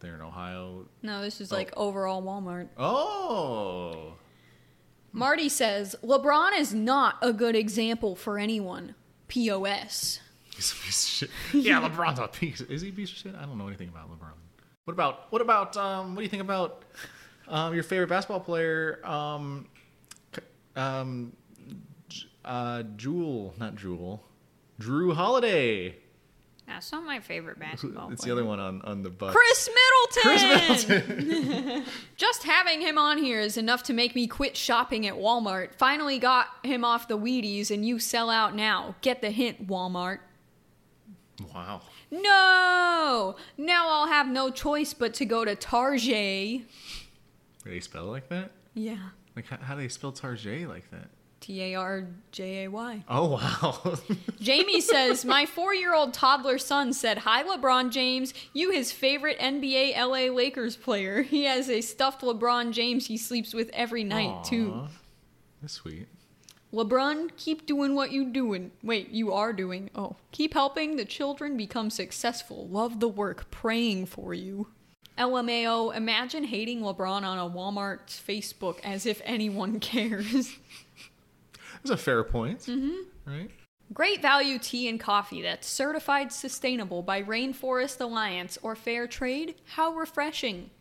there 0.00 0.14
in 0.14 0.20
Ohio. 0.20 0.86
No, 1.02 1.22
this 1.22 1.40
is 1.40 1.52
like 1.52 1.72
overall 1.76 2.22
Walmart. 2.22 2.68
Oh. 2.76 4.14
Marty 5.12 5.48
says, 5.48 5.96
LeBron 6.04 6.58
is 6.58 6.72
not 6.72 7.16
a 7.20 7.32
good 7.32 7.56
example 7.56 8.14
for 8.14 8.38
anyone. 8.38 8.94
POS. 9.28 10.20
He's 10.54 10.72
a 10.72 10.76
piece 10.76 11.04
of 11.04 11.10
shit. 11.10 11.30
Yeah, 11.64 11.88
LeBron's 11.88 12.18
a 12.18 12.28
piece. 12.28 12.60
Is 12.60 12.82
he 12.82 12.90
a 12.90 12.92
piece 12.92 13.10
of 13.10 13.16
shit? 13.16 13.34
I 13.34 13.44
don't 13.44 13.58
know 13.58 13.66
anything 13.66 13.88
about 13.88 14.10
LeBron. 14.10 14.32
What 14.84 14.92
about 14.94 15.32
what 15.32 15.42
about 15.42 15.76
um 15.76 16.14
what 16.14 16.20
do 16.20 16.24
you 16.24 16.28
think 16.28 16.42
about 16.42 16.84
um 17.48 17.74
your 17.74 17.82
favorite 17.82 18.08
basketball 18.08 18.40
player 18.40 19.00
um 19.04 19.66
um 20.74 21.32
uh 22.44 22.82
Jewel, 22.96 23.54
not 23.58 23.76
Jewel. 23.76 24.24
Jrue 24.80 25.14
Holiday. 25.14 25.96
That's 26.70 26.92
not 26.92 27.04
my 27.04 27.18
favorite 27.18 27.58
basketball 27.58 28.12
It's 28.12 28.24
the 28.24 28.30
other 28.30 28.44
one 28.44 28.60
on 28.60 28.80
on 28.82 29.02
the 29.02 29.10
bus. 29.10 29.34
Khris 29.34 29.68
Middleton. 29.68 30.22
Khris 30.22 30.88
Middleton! 30.88 31.84
Just 32.16 32.44
having 32.44 32.80
him 32.80 32.96
on 32.96 33.18
here 33.18 33.40
is 33.40 33.56
enough 33.56 33.82
to 33.84 33.92
make 33.92 34.14
me 34.14 34.26
quit 34.26 34.56
shopping 34.56 35.06
at 35.06 35.14
Walmart. 35.14 35.74
Finally 35.74 36.18
got 36.20 36.46
him 36.62 36.84
off 36.84 37.08
the 37.08 37.18
Wheaties 37.18 37.70
and 37.70 37.84
you 37.84 37.98
sell 37.98 38.30
out 38.30 38.54
now. 38.54 38.94
Get 39.02 39.20
the 39.20 39.30
hint, 39.30 39.66
Walmart. 39.66 40.20
Wow. 41.52 41.82
No! 42.10 43.36
Now 43.56 43.88
I'll 43.88 44.08
have 44.08 44.28
no 44.28 44.50
choice 44.50 44.94
but 44.94 45.12
to 45.14 45.24
go 45.24 45.44
to 45.44 45.56
Target. 45.56 46.62
Do 47.64 47.70
they 47.70 47.80
spell 47.80 48.04
it 48.04 48.10
like 48.10 48.28
that? 48.28 48.52
Yeah. 48.74 49.10
Like 49.34 49.46
how, 49.46 49.56
how 49.58 49.74
do 49.74 49.82
they 49.82 49.88
spell 49.88 50.12
Tarjay 50.12 50.68
like 50.68 50.90
that? 50.92 51.08
T 51.40 51.62
A 51.62 51.74
R 51.74 52.06
J 52.32 52.64
A 52.64 52.70
Y. 52.70 53.04
Oh 53.08 53.28
wow. 53.30 53.98
Jamie 54.40 54.80
says, 54.80 55.24
My 55.24 55.46
four 55.46 55.74
year 55.74 55.94
old 55.94 56.12
toddler 56.12 56.58
son 56.58 56.92
said, 56.92 57.18
Hi, 57.18 57.42
LeBron 57.42 57.90
James. 57.90 58.34
You, 58.52 58.70
his 58.70 58.92
favorite 58.92 59.38
NBA 59.38 59.96
LA 59.96 60.32
Lakers 60.32 60.76
player. 60.76 61.22
He 61.30 61.44
has 61.44 61.70
a 61.70 61.80
stuffed 61.80 62.22
LeBron 62.22 62.72
James 62.72 63.06
he 63.06 63.16
sleeps 63.16 63.54
with 63.54 63.70
every 63.72 64.04
night, 64.04 64.44
too. 64.44 64.88
That's 65.62 65.74
sweet. 65.74 66.08
LeBron, 66.72 67.30
keep 67.36 67.66
doing 67.66 67.94
what 67.94 68.12
you 68.12 68.26
doing. 68.30 68.70
Wait, 68.82 69.10
you 69.10 69.32
are 69.32 69.52
doing. 69.52 69.90
Oh, 69.94 70.16
keep 70.32 70.54
helping 70.54 70.96
the 70.96 71.04
children 71.04 71.56
become 71.56 71.90
successful. 71.90 72.68
Love 72.68 73.00
the 73.00 73.08
work. 73.08 73.50
Praying 73.50 74.06
for 74.06 74.34
you. 74.34 74.68
LMAO, 75.18 75.94
imagine 75.94 76.44
hating 76.44 76.80
LeBron 76.80 77.22
on 77.24 77.38
a 77.38 77.50
Walmart 77.50 78.06
Facebook 78.06 78.78
as 78.84 79.04
if 79.04 79.20
anyone 79.24 79.80
cares. 79.92 80.56
That's 81.82 81.90
a 81.90 81.96
fair 81.96 82.24
point. 82.24 82.60
Mm-hmm. 82.60 83.30
Right? 83.30 83.50
Great 83.92 84.22
value 84.22 84.58
tea 84.58 84.88
and 84.88 85.00
coffee 85.00 85.42
that's 85.42 85.66
certified 85.66 86.32
sustainable 86.32 87.02
by 87.02 87.22
Rainforest 87.22 88.00
Alliance 88.00 88.56
or 88.62 88.76
Fair 88.76 89.06
Trade. 89.08 89.56
How 89.74 89.92
refreshing. 89.92 90.70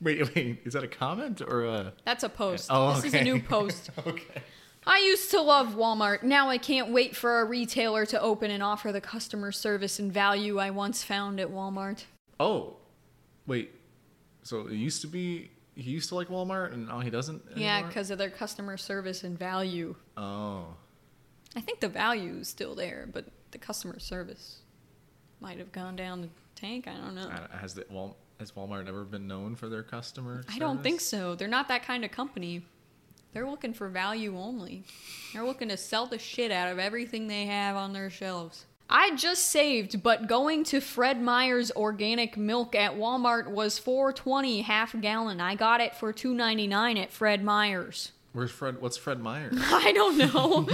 Wait, 0.00 0.34
wait, 0.34 0.60
is 0.66 0.74
that 0.74 0.84
a 0.84 0.88
comment 0.88 1.40
or 1.40 1.64
a 1.64 1.92
That's 2.04 2.22
a 2.22 2.28
post. 2.28 2.66
Oh, 2.68 2.94
This 2.96 3.04
is 3.06 3.14
a 3.14 3.24
new 3.24 3.40
post. 3.48 3.88
Okay. 4.06 4.42
I 4.86 4.98
used 4.98 5.30
to 5.30 5.40
love 5.40 5.68
Walmart. 5.74 6.22
Now 6.22 6.50
I 6.50 6.58
can't 6.58 6.90
wait 6.90 7.16
for 7.16 7.40
a 7.40 7.44
retailer 7.46 8.04
to 8.06 8.20
open 8.20 8.50
and 8.50 8.62
offer 8.62 8.92
the 8.92 9.00
customer 9.00 9.52
service 9.52 9.98
and 9.98 10.12
value 10.12 10.58
I 10.58 10.68
once 10.68 11.02
found 11.02 11.40
at 11.40 11.48
Walmart. 11.48 12.04
Oh. 12.38 12.76
Wait. 13.46 13.72
So 14.42 14.66
it 14.66 14.74
used 14.74 15.00
to 15.00 15.08
be 15.08 15.50
he 15.76 15.90
used 15.90 16.08
to 16.08 16.14
like 16.14 16.28
Walmart, 16.28 16.72
and 16.72 16.88
now 16.88 17.00
he 17.00 17.10
doesn't. 17.10 17.42
Yeah, 17.54 17.82
because 17.82 18.10
of 18.10 18.18
their 18.18 18.30
customer 18.30 18.76
service 18.76 19.22
and 19.24 19.38
value. 19.38 19.94
oh, 20.16 20.64
I 21.54 21.60
think 21.60 21.80
the 21.80 21.88
value 21.88 22.38
is 22.40 22.48
still 22.48 22.74
there, 22.74 23.08
but 23.12 23.26
the 23.50 23.58
customer 23.58 23.98
service 23.98 24.58
might 25.40 25.58
have 25.58 25.72
gone 25.72 25.96
down 25.96 26.20
the 26.22 26.28
tank. 26.54 26.86
I 26.88 26.94
don't 26.94 27.14
know. 27.14 27.30
Has 27.58 27.74
the 27.74 27.86
Wal- 27.90 28.16
has 28.38 28.52
Walmart 28.52 28.88
ever 28.88 29.04
been 29.04 29.26
known 29.26 29.54
for 29.54 29.68
their 29.68 29.82
customer? 29.82 30.42
Service? 30.42 30.54
I 30.54 30.58
don't 30.58 30.82
think 30.82 31.00
so. 31.00 31.34
They're 31.34 31.48
not 31.48 31.68
that 31.68 31.84
kind 31.84 32.04
of 32.04 32.10
company. 32.10 32.62
They're 33.32 33.48
looking 33.48 33.74
for 33.74 33.88
value 33.88 34.38
only. 34.38 34.84
They're 35.32 35.44
looking 35.44 35.68
to 35.68 35.76
sell 35.76 36.06
the 36.06 36.18
shit 36.18 36.50
out 36.50 36.72
of 36.72 36.78
everything 36.78 37.26
they 37.26 37.46
have 37.46 37.76
on 37.76 37.92
their 37.92 38.08
shelves. 38.10 38.64
I 38.88 39.16
just 39.16 39.48
saved, 39.48 40.02
but 40.02 40.28
going 40.28 40.62
to 40.64 40.80
Fred 40.80 41.20
Meyer's 41.20 41.72
organic 41.72 42.36
milk 42.36 42.74
at 42.74 42.96
Walmart 42.96 43.48
was 43.48 43.80
4.20 43.80 44.62
half 44.62 44.98
gallon. 45.00 45.40
I 45.40 45.56
got 45.56 45.80
it 45.80 45.94
for 45.94 46.12
2.99 46.12 47.02
at 47.02 47.10
Fred 47.10 47.42
Meyer's. 47.42 48.12
Where's 48.32 48.50
Fred? 48.50 48.82
What's 48.82 48.98
Fred 48.98 49.18
Meyer? 49.18 49.50
I 49.54 49.92
don't 49.92 50.18
know. 50.18 50.68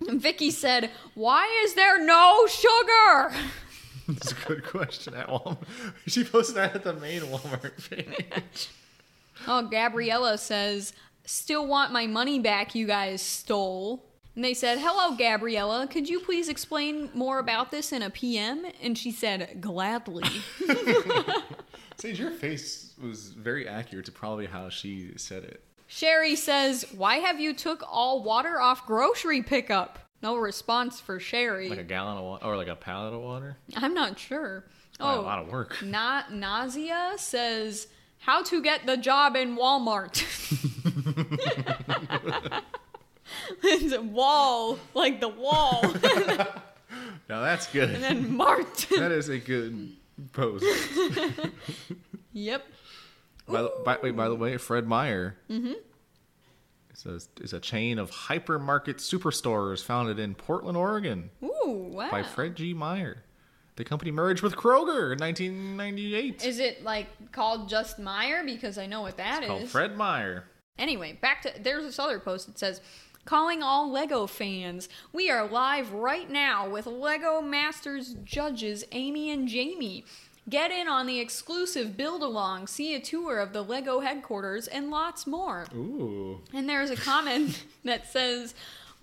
Vicky 0.00 0.50
said, 0.50 0.90
"Why 1.14 1.46
is 1.64 1.74
there 1.74 2.02
no 2.02 2.46
sugar?" 2.46 3.34
That's 4.08 4.32
a 4.32 4.34
good 4.46 4.64
question. 4.64 5.12
At 5.12 5.28
Walmart, 5.28 5.58
she 6.06 6.24
posted 6.24 6.56
that 6.56 6.76
at 6.76 6.82
the 6.82 6.94
main 6.94 7.20
Walmart 7.22 7.90
page. 7.90 8.68
Oh, 9.46 9.68
Gabriella 9.68 10.38
says, 10.38 10.94
Still 11.26 11.66
want 11.66 11.92
my 11.92 12.06
money 12.06 12.38
back 12.38 12.74
you 12.74 12.86
guys 12.86 13.20
stole. 13.20 14.05
And 14.36 14.44
they 14.44 14.54
said, 14.54 14.78
Hello, 14.78 15.16
Gabriella. 15.16 15.88
Could 15.88 16.08
you 16.08 16.20
please 16.20 16.48
explain 16.50 17.08
more 17.14 17.38
about 17.38 17.70
this 17.70 17.90
in 17.90 18.02
a 18.02 18.10
PM? 18.10 18.66
And 18.82 18.96
she 18.96 19.10
said, 19.10 19.58
Gladly. 19.60 20.28
Sage, 21.96 22.20
your 22.20 22.30
face 22.30 22.92
was 23.02 23.30
very 23.30 23.66
accurate 23.66 24.04
to 24.04 24.12
probably 24.12 24.44
how 24.46 24.68
she 24.68 25.12
said 25.16 25.42
it. 25.42 25.64
Sherry 25.86 26.36
says, 26.36 26.84
Why 26.94 27.16
have 27.16 27.40
you 27.40 27.54
took 27.54 27.82
all 27.90 28.22
water 28.22 28.60
off 28.60 28.86
grocery 28.86 29.42
pickup? 29.42 29.98
No 30.22 30.36
response 30.36 31.00
for 31.00 31.18
Sherry. 31.18 31.70
Like 31.70 31.78
a 31.78 31.84
gallon 31.84 32.18
of 32.18 32.24
water, 32.24 32.44
or 32.44 32.56
like 32.58 32.68
a 32.68 32.76
pallet 32.76 33.14
of 33.14 33.22
water. 33.22 33.56
I'm 33.74 33.94
not 33.94 34.18
sure. 34.18 34.64
Oh, 35.00 35.18
a 35.18 35.22
lot 35.22 35.38
of 35.38 35.48
work. 35.48 35.82
Na- 35.82 36.24
Nausea 36.30 37.14
says, 37.16 37.86
How 38.18 38.42
to 38.44 38.62
get 38.62 38.84
the 38.84 38.98
job 38.98 39.34
in 39.34 39.56
Walmart. 39.56 40.22
it's 43.62 43.96
wall, 43.98 44.78
like 44.94 45.20
the 45.20 45.28
wall. 45.28 45.82
Now 47.28 47.40
that's 47.40 47.66
good. 47.66 47.90
and 47.90 48.02
then 48.02 48.36
Mart. 48.36 48.86
that 48.96 49.10
is 49.10 49.28
a 49.28 49.38
good 49.38 49.96
pose. 50.32 50.62
yep. 52.32 52.64
By 53.48 53.62
the, 53.62 53.72
by, 53.84 53.98
wait, 54.02 54.16
by 54.16 54.28
the 54.28 54.36
way, 54.36 54.56
Fred 54.56 54.86
Meyer 54.86 55.36
mm-hmm. 55.50 55.72
is, 56.94 57.06
a, 57.06 57.42
is 57.42 57.52
a 57.52 57.60
chain 57.60 57.98
of 57.98 58.10
hypermarket 58.10 58.96
superstores 58.96 59.82
founded 59.82 60.18
in 60.18 60.34
Portland, 60.34 60.76
Oregon 60.76 61.30
Ooh, 61.42 61.90
wow. 61.92 62.10
by 62.10 62.22
Fred 62.22 62.54
G. 62.54 62.74
Meyer. 62.74 63.24
The 63.76 63.84
company 63.84 64.10
merged 64.10 64.42
with 64.42 64.56
Kroger 64.56 65.12
in 65.12 65.18
1998. 65.18 66.44
Is 66.44 66.58
it 66.58 66.82
like 66.82 67.08
called 67.32 67.68
just 67.68 67.98
Meyer? 67.98 68.42
Because 68.44 68.78
I 68.78 68.86
know 68.86 69.02
what 69.02 69.18
that 69.18 69.42
is. 69.42 69.48
called 69.48 69.68
Fred 69.68 69.96
Meyer. 69.96 70.44
Anyway, 70.78 71.18
back 71.20 71.42
to 71.42 71.52
there's 71.60 71.84
this 71.84 71.98
other 71.98 72.18
post 72.18 72.46
that 72.46 72.58
says, 72.58 72.80
Calling 73.26 73.60
all 73.60 73.90
LEGO 73.90 74.28
fans. 74.28 74.88
We 75.12 75.28
are 75.32 75.48
live 75.48 75.92
right 75.92 76.30
now 76.30 76.68
with 76.68 76.86
LEGO 76.86 77.40
Masters 77.40 78.14
judges 78.24 78.84
Amy 78.92 79.32
and 79.32 79.48
Jamie. 79.48 80.04
Get 80.48 80.70
in 80.70 80.86
on 80.86 81.06
the 81.06 81.18
exclusive 81.18 81.96
build 81.96 82.22
along, 82.22 82.68
see 82.68 82.94
a 82.94 83.00
tour 83.00 83.40
of 83.40 83.52
the 83.52 83.64
LEGO 83.64 83.98
headquarters, 83.98 84.68
and 84.68 84.92
lots 84.92 85.26
more. 85.26 85.66
Ooh. 85.74 86.40
And 86.54 86.68
there's 86.68 86.90
a 86.90 86.96
comment 86.96 87.64
that 87.84 88.06
says, 88.06 88.54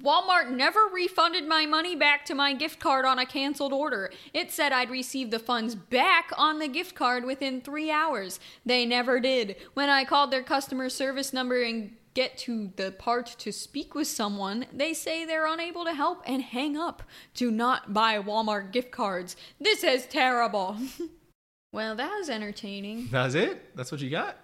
Walmart 0.01 0.49
never 0.49 0.86
refunded 0.93 1.45
my 1.45 1.65
money 1.65 1.93
back 1.93 2.23
to 2.27 2.33
my 2.33 2.53
gift 2.53 2.79
card 2.79 3.03
on 3.03 3.19
a 3.19 3.25
canceled 3.25 3.73
order. 3.73 4.09
It 4.33 4.51
said 4.51 4.71
I'd 4.71 4.89
receive 4.89 5.31
the 5.31 5.39
funds 5.39 5.75
back 5.75 6.31
on 6.38 6.59
the 6.59 6.69
gift 6.69 6.95
card 6.95 7.25
within 7.25 7.59
three 7.59 7.91
hours. 7.91 8.39
They 8.65 8.86
never 8.86 9.19
did. 9.19 9.57
When 9.73 9.89
I 9.89 10.05
called 10.05 10.31
their 10.31 10.43
customer 10.43 10.88
service 10.88 11.33
number 11.33 11.62
and 11.62 11.97
get 12.13 12.38
to 12.39 12.71
the 12.76 12.91
part 12.91 13.28
to 13.39 13.52
speak 13.52 13.95
with 13.95 14.08
someone, 14.08 14.65
they 14.71 14.93
say 14.93 15.26
they're 15.26 15.47
unable 15.47 15.86
to 15.86 15.93
help 15.93 16.21
and 16.26 16.41
hang 16.41 16.78
up. 16.78 17.04
Do 17.34 17.52
not 17.52 17.93
buy 17.93 18.17
Walmart 18.19 18.71
gift 18.71 18.91
cards. 18.91 19.36
This 19.60 19.84
is 19.84 20.06
terrible. 20.06 20.78
well, 21.71 21.95
that 21.95 22.12
was 22.17 22.30
entertaining. 22.30 23.08
That's 23.12 23.36
it? 23.36 23.76
That's 23.76 23.91
what 23.91 24.02
you 24.02 24.10
got? 24.10 24.38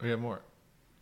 We 0.00 0.10
have 0.10 0.20
more. 0.20 0.42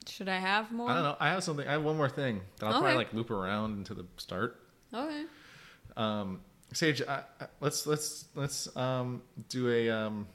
Should 0.09 0.29
I 0.29 0.39
have 0.39 0.71
more? 0.71 0.89
I 0.91 0.95
don't 0.95 1.03
know. 1.03 1.17
I 1.19 1.29
have 1.31 1.43
something. 1.43 1.67
I 1.67 1.73
have 1.73 1.83
one 1.83 1.97
more 1.97 2.09
thing 2.09 2.41
that 2.59 2.67
I'll 2.67 2.81
probably 2.81 2.95
like 2.95 3.13
loop 3.13 3.31
around 3.31 3.79
into 3.79 3.93
the 3.95 4.07
start. 4.17 4.61
Okay. 4.95 5.25
Um, 5.97 6.41
Sage, 6.73 7.03
I, 7.03 7.23
I- 7.41 7.47
let's 7.61 7.87
let's 7.87 8.27
let's 8.35 8.75
um, 8.77 9.23
do 9.49 9.69
a 9.69 9.91
um, 9.91 10.29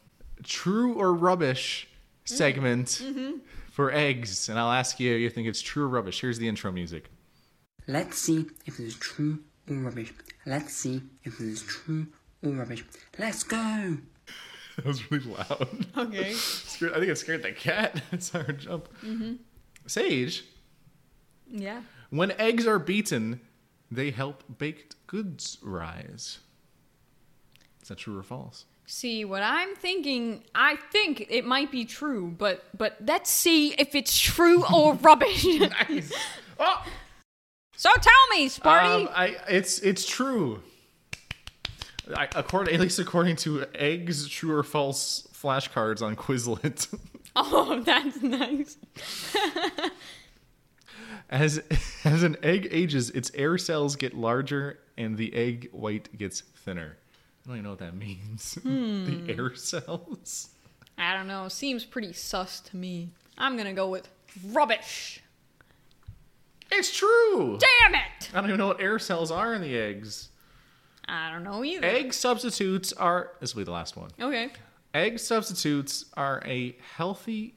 true 0.44 0.96
or 0.96 1.14
rubbish 1.14 1.88
segment 2.26 3.02
for 3.72 3.92
eggs, 3.92 4.48
and 4.50 4.60
I'll 4.60 4.72
ask 4.72 5.00
you 5.00 5.16
if 5.16 5.22
you 5.22 5.30
think 5.32 5.48
it's 5.48 5.62
true 5.62 5.86
or 5.86 5.90
rubbish. 5.90 6.22
Here's 6.22 6.38
the 6.38 6.48
intro 6.48 6.72
music. 6.72 7.10
Let's 7.88 8.18
see 8.20 8.46
if 8.68 8.80
it 8.80 8.84
is 8.86 8.96
true 8.96 9.40
or 9.68 9.76
rubbish. 9.78 10.14
Let's 10.46 10.74
see 10.76 11.02
if 11.24 11.40
it 11.40 11.48
is 11.48 11.64
true 11.64 12.08
or 12.44 12.52
rubbish. 12.52 12.86
Let's 13.18 13.44
go! 13.44 13.98
That 14.78 14.86
was 14.86 15.12
really 15.12 15.26
loud. 15.26 15.86
Okay. 15.98 16.30
I 16.32 16.34
think 16.34 17.08
it 17.10 17.18
scared 17.18 17.44
the 17.44 17.52
cat. 17.52 18.02
I 18.14 18.18
saw 18.20 18.42
her 18.42 18.54
jump. 18.54 18.88
Mm-hmm. 19.04 19.34
Sage, 19.86 20.46
Yeah. 21.46 21.82
when 22.10 22.32
eggs 22.40 22.66
are 22.66 22.80
beaten, 22.80 23.42
they 23.92 24.12
help 24.12 24.46
baked 24.58 24.96
goods 25.08 25.58
rise. 25.62 26.40
Is 27.82 27.90
that 27.90 27.98
true 27.98 28.18
or 28.18 28.24
false? 28.24 28.64
See, 28.94 29.24
what 29.24 29.42
I'm 29.42 29.74
thinking, 29.78 30.44
I 30.54 30.76
think 30.76 31.26
it 31.30 31.46
might 31.46 31.72
be 31.72 31.86
true, 31.86 32.36
but 32.38 32.66
but 32.78 32.98
let's 33.00 33.32
see 33.32 33.70
if 33.76 33.96
it's 33.96 34.20
true 34.20 34.66
or 34.66 34.96
rubbish. 35.02 35.46
Nice. 35.46 36.12
oh, 36.60 36.86
so 37.74 37.90
tell 37.94 38.38
me, 38.38 38.50
Sparty. 38.50 39.04
Um, 39.04 39.10
I 39.16 39.38
it's 39.48 39.80
it's 39.80 40.06
true. 40.06 40.62
I, 42.14 42.28
according, 42.36 42.76
at 42.76 42.82
least 42.82 43.00
according 43.00 43.38
to 43.38 43.66
eggs, 43.76 44.28
true 44.28 44.54
or 44.54 44.62
false 44.62 45.26
flashcards 45.32 46.02
on 46.02 46.18
Quizlet, 46.18 46.94
oh, 47.38 47.82
that's 47.86 48.22
nice. 48.22 48.78
as 51.30 51.64
as 52.04 52.24
an 52.24 52.36
egg 52.44 52.68
ages, 52.72 53.10
its 53.12 53.32
air 53.36 53.58
cells 53.58 53.96
get 53.96 54.16
larger 54.16 54.80
and 54.98 55.18
the 55.18 55.34
egg 55.34 55.70
white 55.72 56.10
gets 56.18 56.42
thinner. 56.42 56.98
I 57.44 57.48
don't 57.48 57.58
even 57.58 57.64
know 57.64 57.70
what 57.72 57.80
that 57.80 57.96
means. 57.96 58.56
the 58.64 58.70
hmm. 58.70 59.30
air 59.30 59.56
cells. 59.56 60.50
I 60.98 61.16
don't 61.16 61.28
know. 61.28 61.48
Seems 61.48 61.86
pretty 61.86 62.14
sus 62.14 62.60
to 62.62 62.78
me. 62.78 63.10
I'm 63.38 63.58
gonna 63.58 63.74
go 63.74 63.90
with 63.90 64.08
rubbish. 64.48 65.22
It's 66.72 66.96
true. 66.96 67.58
Damn 67.60 67.96
it! 67.96 68.30
I 68.34 68.40
don't 68.40 68.46
even 68.46 68.58
know 68.60 68.68
what 68.68 68.82
air 68.82 68.98
cells 68.98 69.32
are 69.32 69.54
in 69.54 69.62
the 69.62 69.78
eggs. 69.78 70.30
I 71.08 71.32
don't 71.32 71.44
know 71.44 71.64
either. 71.64 71.86
Egg 71.86 72.14
substitutes 72.14 72.94
are. 72.94 73.32
This 73.40 73.54
will 73.54 73.62
be 73.62 73.66
the 73.66 73.72
last 73.72 73.98
one. 73.98 74.12
Okay. 74.20 74.52
Egg 74.94 75.20
substitutes 75.20 76.06
are 76.16 76.42
a 76.46 76.76
healthy. 76.96 77.56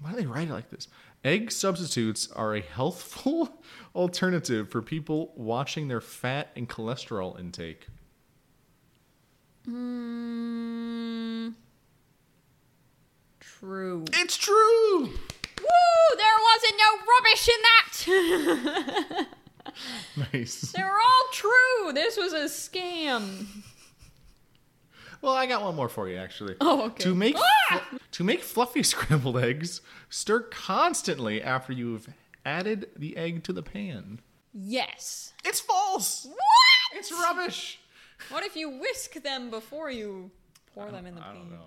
Why 0.00 0.10
do 0.10 0.16
they 0.16 0.26
write 0.26 0.48
it 0.48 0.52
like 0.52 0.70
this? 0.70 0.88
Egg 1.24 1.50
substitutes 1.50 2.30
are 2.32 2.54
a 2.54 2.60
healthful 2.60 3.60
alternative 3.94 4.70
for 4.70 4.82
people 4.82 5.32
watching 5.36 5.88
their 5.88 6.00
fat 6.00 6.50
and 6.54 6.68
cholesterol 6.68 7.38
intake. 7.38 7.86
Mm, 9.68 11.54
true. 13.40 14.04
It's 14.12 14.36
true. 14.36 15.00
Woo! 15.00 16.16
There 16.16 16.38
wasn't 16.42 16.74
no 16.78 16.98
rubbish 17.14 17.48
in 17.48 17.62
that. 17.62 19.26
Nice. 20.32 20.72
they 20.72 20.82
were 20.82 20.88
all 20.88 21.24
true. 21.32 21.92
This 21.92 22.16
was 22.16 22.32
a 22.32 22.44
scam. 22.44 23.46
Well, 25.20 25.34
I 25.34 25.44
got 25.46 25.62
one 25.62 25.74
more 25.76 25.88
for 25.90 26.08
you 26.08 26.16
actually. 26.16 26.54
Oh, 26.62 26.84
okay. 26.86 27.02
To 27.04 27.14
make 27.14 27.36
Ah! 27.70 27.82
fl- 27.90 27.96
to 28.12 28.24
make 28.24 28.42
fluffy 28.42 28.82
scrambled 28.84 29.36
eggs, 29.36 29.82
stir 30.08 30.40
constantly 30.40 31.42
after 31.42 31.74
you've 31.74 32.08
added 32.46 32.88
the 32.96 33.18
egg 33.18 33.42
to 33.44 33.52
the 33.52 33.62
pan. 33.62 34.20
Yes. 34.54 35.34
It's 35.44 35.60
false. 35.60 36.24
What? 36.26 36.38
It's 36.98 37.12
rubbish. 37.12 37.78
What 38.30 38.44
if 38.44 38.56
you 38.56 38.70
whisk 38.70 39.14
them 39.22 39.50
before 39.50 39.90
you 39.90 40.30
pour 40.74 40.90
them 40.90 41.06
in 41.06 41.14
the 41.14 41.20
I 41.20 41.24
pan? 41.24 41.34
don't 41.36 41.50
know. 41.50 41.66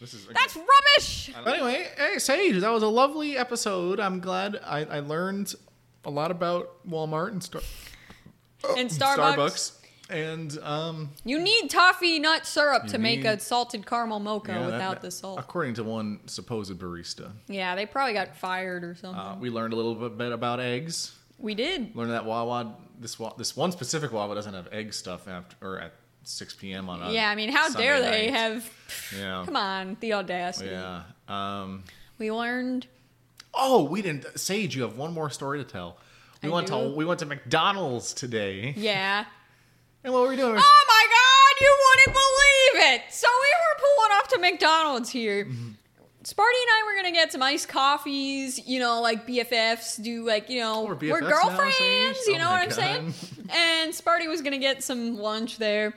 This 0.00 0.14
is 0.14 0.26
That's 0.26 0.56
rubbish. 0.56 1.30
But 1.44 1.54
anyway, 1.54 1.86
hey, 1.96 2.18
Sage, 2.18 2.60
that 2.60 2.70
was 2.72 2.82
a 2.82 2.88
lovely 2.88 3.36
episode. 3.36 4.00
I'm 4.00 4.18
glad 4.20 4.58
I, 4.64 4.84
I 4.84 4.98
learned 5.00 5.54
a 6.04 6.10
lot 6.10 6.30
about 6.32 6.84
Walmart 6.88 7.28
and 7.28 7.42
Star- 7.42 7.60
And 8.76 8.90
Starbucks. 8.90 9.36
Starbucks. 9.36 9.78
And 10.10 10.58
um, 10.62 11.10
You 11.24 11.38
need 11.38 11.70
toffee 11.70 12.18
nut 12.18 12.44
syrup 12.46 12.86
to 12.88 12.98
make 12.98 13.20
need- 13.20 13.26
a 13.26 13.38
salted 13.38 13.86
caramel 13.86 14.18
mocha 14.18 14.52
yeah, 14.52 14.58
that- 14.58 14.66
without 14.66 14.90
that- 14.96 15.02
the 15.02 15.10
salt. 15.12 15.38
According 15.38 15.74
to 15.74 15.84
one 15.84 16.20
supposed 16.26 16.72
barista, 16.78 17.30
Yeah, 17.46 17.76
they 17.76 17.86
probably 17.86 18.12
got 18.14 18.36
fired 18.36 18.82
or 18.82 18.94
something. 18.96 19.18
uh, 19.20 19.36
we 19.40 19.50
learned 19.50 19.72
a 19.72 19.76
little 19.76 19.94
bit 19.94 20.18
bit 20.18 20.32
about 20.32 20.58
eggs. 20.58 21.16
we 21.38 21.54
did. 21.54 21.94
Learned 21.94 22.10
that 22.10 22.24
Wawa 22.24 22.74
this 23.02 23.18
wa- 23.18 23.34
this 23.36 23.56
one 23.56 23.72
specific 23.72 24.12
Wawa 24.12 24.34
doesn't 24.34 24.54
have 24.54 24.68
egg 24.72 24.94
stuff 24.94 25.28
after 25.28 25.56
or 25.60 25.78
at 25.80 25.92
6 26.24 26.54
p.m. 26.54 26.88
on 26.88 27.02
a 27.02 27.10
Yeah, 27.12 27.28
I 27.28 27.34
mean, 27.34 27.50
how 27.50 27.64
Sunday 27.68 27.82
dare 27.82 28.00
they 28.00 28.30
night. 28.30 28.34
have? 28.38 28.70
Yeah. 29.18 29.42
Come 29.44 29.56
on, 29.56 29.96
the 30.00 30.12
audacity. 30.14 30.70
Yeah. 30.70 31.02
Um, 31.28 31.84
We 32.18 32.30
learned. 32.32 32.86
oh, 33.54 33.82
we 33.84 34.02
didn't. 34.02 34.38
Sage, 34.38 34.74
you 34.76 34.82
have 34.82 34.96
one 34.96 35.12
more 35.12 35.30
story 35.30 35.58
to 35.58 35.64
tell. 35.70 35.98
We 36.42 36.48
I 36.48 36.52
went 36.52 36.68
to 36.68 36.94
we 36.96 37.04
went 37.04 37.20
to 37.20 37.26
McDonald's 37.26 38.14
today. 38.14 38.72
Yeah. 38.76 39.24
And 40.04 40.12
what 40.12 40.22
were 40.22 40.30
we 40.30 40.34
doing? 40.36 40.56
Oh 40.58 40.84
my 40.88 41.06
God, 41.06 41.60
you 41.64 41.76
wouldn't 41.84 42.14
believe 42.16 42.92
it! 42.94 43.02
So 43.12 43.28
we 43.28 43.48
were 43.52 43.78
pulling 43.96 44.12
off 44.18 44.28
to 44.30 44.38
McDonald's 44.40 45.10
here. 45.10 45.44
Mm-hmm. 45.44 45.68
Sparty 46.22 46.38
and 46.38 46.70
I 46.70 46.82
were 46.86 46.96
gonna 47.02 47.12
get 47.12 47.32
some 47.32 47.42
iced 47.42 47.68
coffees, 47.68 48.66
you 48.66 48.78
know, 48.78 49.00
like 49.00 49.26
BFFs 49.26 50.02
do, 50.02 50.24
like 50.24 50.48
you 50.48 50.60
know, 50.60 50.84
we're 50.84 50.94
we're 50.94 51.20
girlfriends, 51.20 51.76
you 52.26 52.34
Oh 52.34 52.38
know 52.38 52.44
my 52.44 52.52
what 52.52 52.62
I'm 52.62 52.70
saying? 52.70 53.14
And 53.54 53.92
Sparty 53.92 54.28
was 54.28 54.40
gonna 54.40 54.58
get 54.58 54.82
some 54.82 55.18
lunch 55.18 55.58
there, 55.58 55.94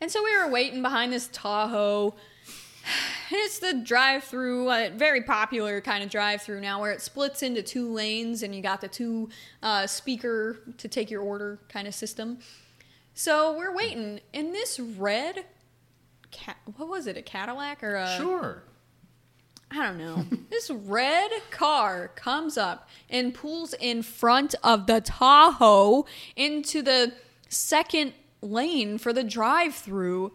and 0.00 0.10
so 0.10 0.22
we 0.22 0.36
were 0.36 0.50
waiting 0.50 0.82
behind 0.82 1.12
this 1.12 1.28
Tahoe. 1.32 2.14
And 3.30 3.38
it's 3.40 3.60
the 3.60 3.72
drive-through, 3.72 4.68
uh, 4.68 4.90
very 4.94 5.22
popular 5.22 5.80
kind 5.80 6.04
of 6.04 6.10
drive-through 6.10 6.60
now, 6.60 6.82
where 6.82 6.92
it 6.92 7.00
splits 7.00 7.42
into 7.42 7.62
two 7.62 7.90
lanes, 7.90 8.42
and 8.42 8.54
you 8.54 8.60
got 8.60 8.82
the 8.82 8.88
two 8.88 9.30
uh, 9.62 9.86
speaker 9.86 10.58
to 10.76 10.86
take 10.86 11.10
your 11.10 11.22
order 11.22 11.58
kind 11.70 11.88
of 11.88 11.94
system. 11.94 12.40
So 13.14 13.56
we're 13.56 13.74
waiting, 13.74 14.20
and 14.34 14.52
this 14.52 14.78
red, 14.78 15.46
cat, 16.30 16.58
what 16.76 16.90
was 16.90 17.06
it, 17.06 17.16
a 17.16 17.22
Cadillac 17.22 17.82
or 17.82 17.94
a? 17.94 18.16
Sure. 18.18 18.62
I 19.76 19.86
don't 19.86 19.98
know. 19.98 20.24
this 20.50 20.70
red 20.70 21.30
car 21.50 22.08
comes 22.14 22.56
up 22.56 22.88
and 23.10 23.34
pulls 23.34 23.74
in 23.74 24.02
front 24.02 24.54
of 24.62 24.86
the 24.86 25.00
Tahoe 25.00 26.06
into 26.36 26.80
the 26.82 27.12
second 27.48 28.12
lane 28.40 28.98
for 28.98 29.12
the 29.12 29.24
drive-through, 29.24 30.32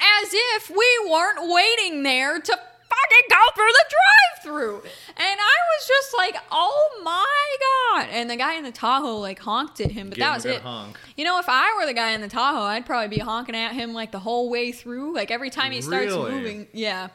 as 0.00 0.28
if 0.32 0.70
we 0.70 1.10
weren't 1.10 1.52
waiting 1.52 2.02
there 2.02 2.38
to 2.40 2.52
fucking 2.52 3.28
go 3.30 3.36
through 3.54 3.72
the 3.72 3.84
drive-through. 3.90 4.76
And 5.16 5.40
I 5.40 5.56
was 5.78 5.88
just 5.88 6.14
like, 6.16 6.36
"Oh 6.50 7.00
my 7.04 7.56
god!" 8.02 8.08
And 8.12 8.28
the 8.30 8.36
guy 8.36 8.54
in 8.54 8.64
the 8.64 8.72
Tahoe 8.72 9.16
like 9.18 9.38
honked 9.40 9.80
at 9.80 9.90
him, 9.92 10.08
but 10.08 10.16
Give 10.16 10.24
that 10.26 10.34
was 10.36 10.44
it. 10.46 10.62
honk. 10.62 10.96
You 11.16 11.24
know, 11.24 11.38
if 11.38 11.46
I 11.48 11.76
were 11.78 11.86
the 11.86 11.94
guy 11.94 12.10
in 12.12 12.20
the 12.20 12.28
Tahoe, 12.28 12.62
I'd 12.62 12.86
probably 12.86 13.08
be 13.16 13.20
honking 13.20 13.56
at 13.56 13.72
him 13.72 13.92
like 13.94 14.10
the 14.12 14.18
whole 14.20 14.50
way 14.50 14.72
through, 14.72 15.14
like 15.14 15.30
every 15.30 15.50
time 15.50 15.72
he 15.72 15.80
starts 15.80 16.06
Really? 16.12 16.30
moving. 16.32 16.66
Yeah. 16.72 17.08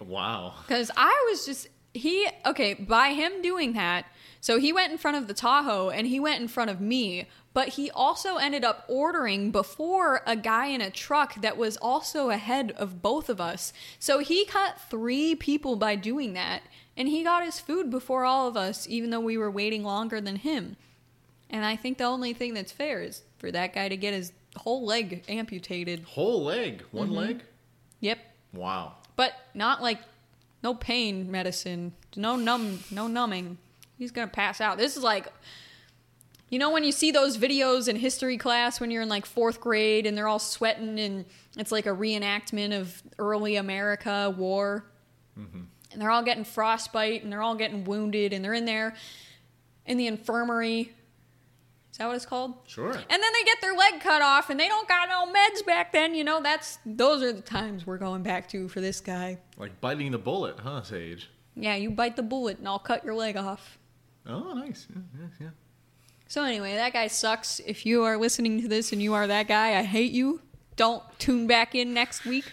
Wow. 0.00 0.54
Because 0.66 0.90
I 0.96 1.26
was 1.30 1.44
just 1.46 1.68
he 1.92 2.26
okay 2.46 2.74
by 2.74 3.10
him 3.10 3.42
doing 3.42 3.72
that. 3.74 4.06
So 4.40 4.58
he 4.58 4.72
went 4.72 4.92
in 4.92 4.98
front 4.98 5.16
of 5.18 5.26
the 5.28 5.34
Tahoe 5.34 5.90
and 5.90 6.06
he 6.06 6.18
went 6.18 6.40
in 6.40 6.48
front 6.48 6.70
of 6.70 6.80
me, 6.80 7.26
but 7.52 7.68
he 7.70 7.90
also 7.90 8.36
ended 8.36 8.64
up 8.64 8.84
ordering 8.88 9.50
before 9.50 10.22
a 10.26 10.34
guy 10.36 10.66
in 10.66 10.80
a 10.80 10.90
truck 10.90 11.34
that 11.42 11.58
was 11.58 11.76
also 11.76 12.30
ahead 12.30 12.70
of 12.72 13.02
both 13.02 13.28
of 13.28 13.40
us. 13.40 13.72
So 13.98 14.20
he 14.20 14.46
cut 14.46 14.80
three 14.88 15.34
people 15.34 15.76
by 15.76 15.94
doing 15.96 16.32
that, 16.34 16.62
and 16.96 17.06
he 17.08 17.22
got 17.22 17.44
his 17.44 17.60
food 17.60 17.90
before 17.90 18.24
all 18.24 18.48
of 18.48 18.56
us, 18.56 18.86
even 18.88 19.10
though 19.10 19.20
we 19.20 19.36
were 19.36 19.50
waiting 19.50 19.82
longer 19.84 20.20
than 20.22 20.36
him. 20.36 20.76
And 21.50 21.64
I 21.64 21.76
think 21.76 21.98
the 21.98 22.04
only 22.04 22.32
thing 22.32 22.54
that's 22.54 22.72
fair 22.72 23.02
is 23.02 23.22
for 23.38 23.50
that 23.50 23.74
guy 23.74 23.88
to 23.90 23.96
get 23.96 24.14
his 24.14 24.32
whole 24.56 24.86
leg 24.86 25.22
amputated. 25.28 26.04
Whole 26.04 26.44
leg. 26.44 26.82
One 26.92 27.08
Mm-hmm. 27.08 27.16
leg? 27.16 27.42
Yep, 28.00 28.18
Wow. 28.54 28.94
But 29.20 29.34
not 29.52 29.82
like 29.82 29.98
no 30.62 30.72
pain 30.72 31.30
medicine, 31.30 31.92
no 32.16 32.36
numb, 32.36 32.82
no 32.90 33.06
numbing. 33.06 33.58
He's 33.98 34.12
gonna 34.12 34.28
pass 34.28 34.62
out. 34.62 34.78
This 34.78 34.96
is 34.96 35.02
like, 35.02 35.30
you 36.48 36.58
know, 36.58 36.70
when 36.70 36.84
you 36.84 36.90
see 36.90 37.10
those 37.10 37.36
videos 37.36 37.86
in 37.86 37.96
history 37.96 38.38
class 38.38 38.80
when 38.80 38.90
you're 38.90 39.02
in 39.02 39.10
like 39.10 39.26
fourth 39.26 39.60
grade 39.60 40.06
and 40.06 40.16
they're 40.16 40.26
all 40.26 40.38
sweating 40.38 40.98
and 40.98 41.26
it's 41.58 41.70
like 41.70 41.84
a 41.84 41.90
reenactment 41.90 42.74
of 42.80 43.02
early 43.18 43.56
America 43.56 44.34
war, 44.34 44.86
mm-hmm. 45.38 45.64
and 45.92 46.00
they're 46.00 46.10
all 46.10 46.22
getting 46.22 46.44
frostbite 46.44 47.22
and 47.22 47.30
they're 47.30 47.42
all 47.42 47.56
getting 47.56 47.84
wounded 47.84 48.32
and 48.32 48.42
they're 48.42 48.54
in 48.54 48.64
there 48.64 48.94
in 49.84 49.98
the 49.98 50.06
infirmary. 50.06 50.94
Is 52.00 52.02
that 52.02 52.08
what 52.08 52.16
it's 52.16 52.24
called? 52.24 52.54
Sure. 52.66 52.92
And 52.92 52.96
then 53.10 53.20
they 53.20 53.44
get 53.44 53.60
their 53.60 53.74
leg 53.74 54.00
cut 54.00 54.22
off 54.22 54.48
and 54.48 54.58
they 54.58 54.68
don't 54.68 54.88
got 54.88 55.10
no 55.10 55.30
meds 55.30 55.66
back 55.66 55.92
then, 55.92 56.14
you 56.14 56.24
know, 56.24 56.40
that's 56.40 56.78
those 56.86 57.22
are 57.22 57.30
the 57.30 57.42
times 57.42 57.86
we're 57.86 57.98
going 57.98 58.22
back 58.22 58.48
to 58.52 58.68
for 58.68 58.80
this 58.80 59.02
guy. 59.02 59.36
Like 59.58 59.82
biting 59.82 60.10
the 60.10 60.16
bullet, 60.16 60.58
huh, 60.60 60.82
Sage? 60.82 61.28
Yeah, 61.54 61.74
you 61.74 61.90
bite 61.90 62.16
the 62.16 62.22
bullet 62.22 62.56
and 62.56 62.66
I'll 62.66 62.78
cut 62.78 63.04
your 63.04 63.12
leg 63.12 63.36
off. 63.36 63.76
Oh, 64.26 64.54
nice. 64.54 64.86
Yeah, 64.88 65.02
yeah, 65.18 65.26
yeah. 65.40 65.48
So 66.26 66.42
anyway, 66.42 66.74
that 66.74 66.94
guy 66.94 67.06
sucks. 67.06 67.60
If 67.66 67.84
you 67.84 68.02
are 68.04 68.16
listening 68.16 68.62
to 68.62 68.68
this 68.68 68.94
and 68.94 69.02
you 69.02 69.12
are 69.12 69.26
that 69.26 69.46
guy, 69.46 69.78
I 69.78 69.82
hate 69.82 70.12
you. 70.12 70.40
Don't 70.76 71.02
tune 71.18 71.46
back 71.46 71.74
in 71.74 71.92
next 71.92 72.24
week. 72.24 72.50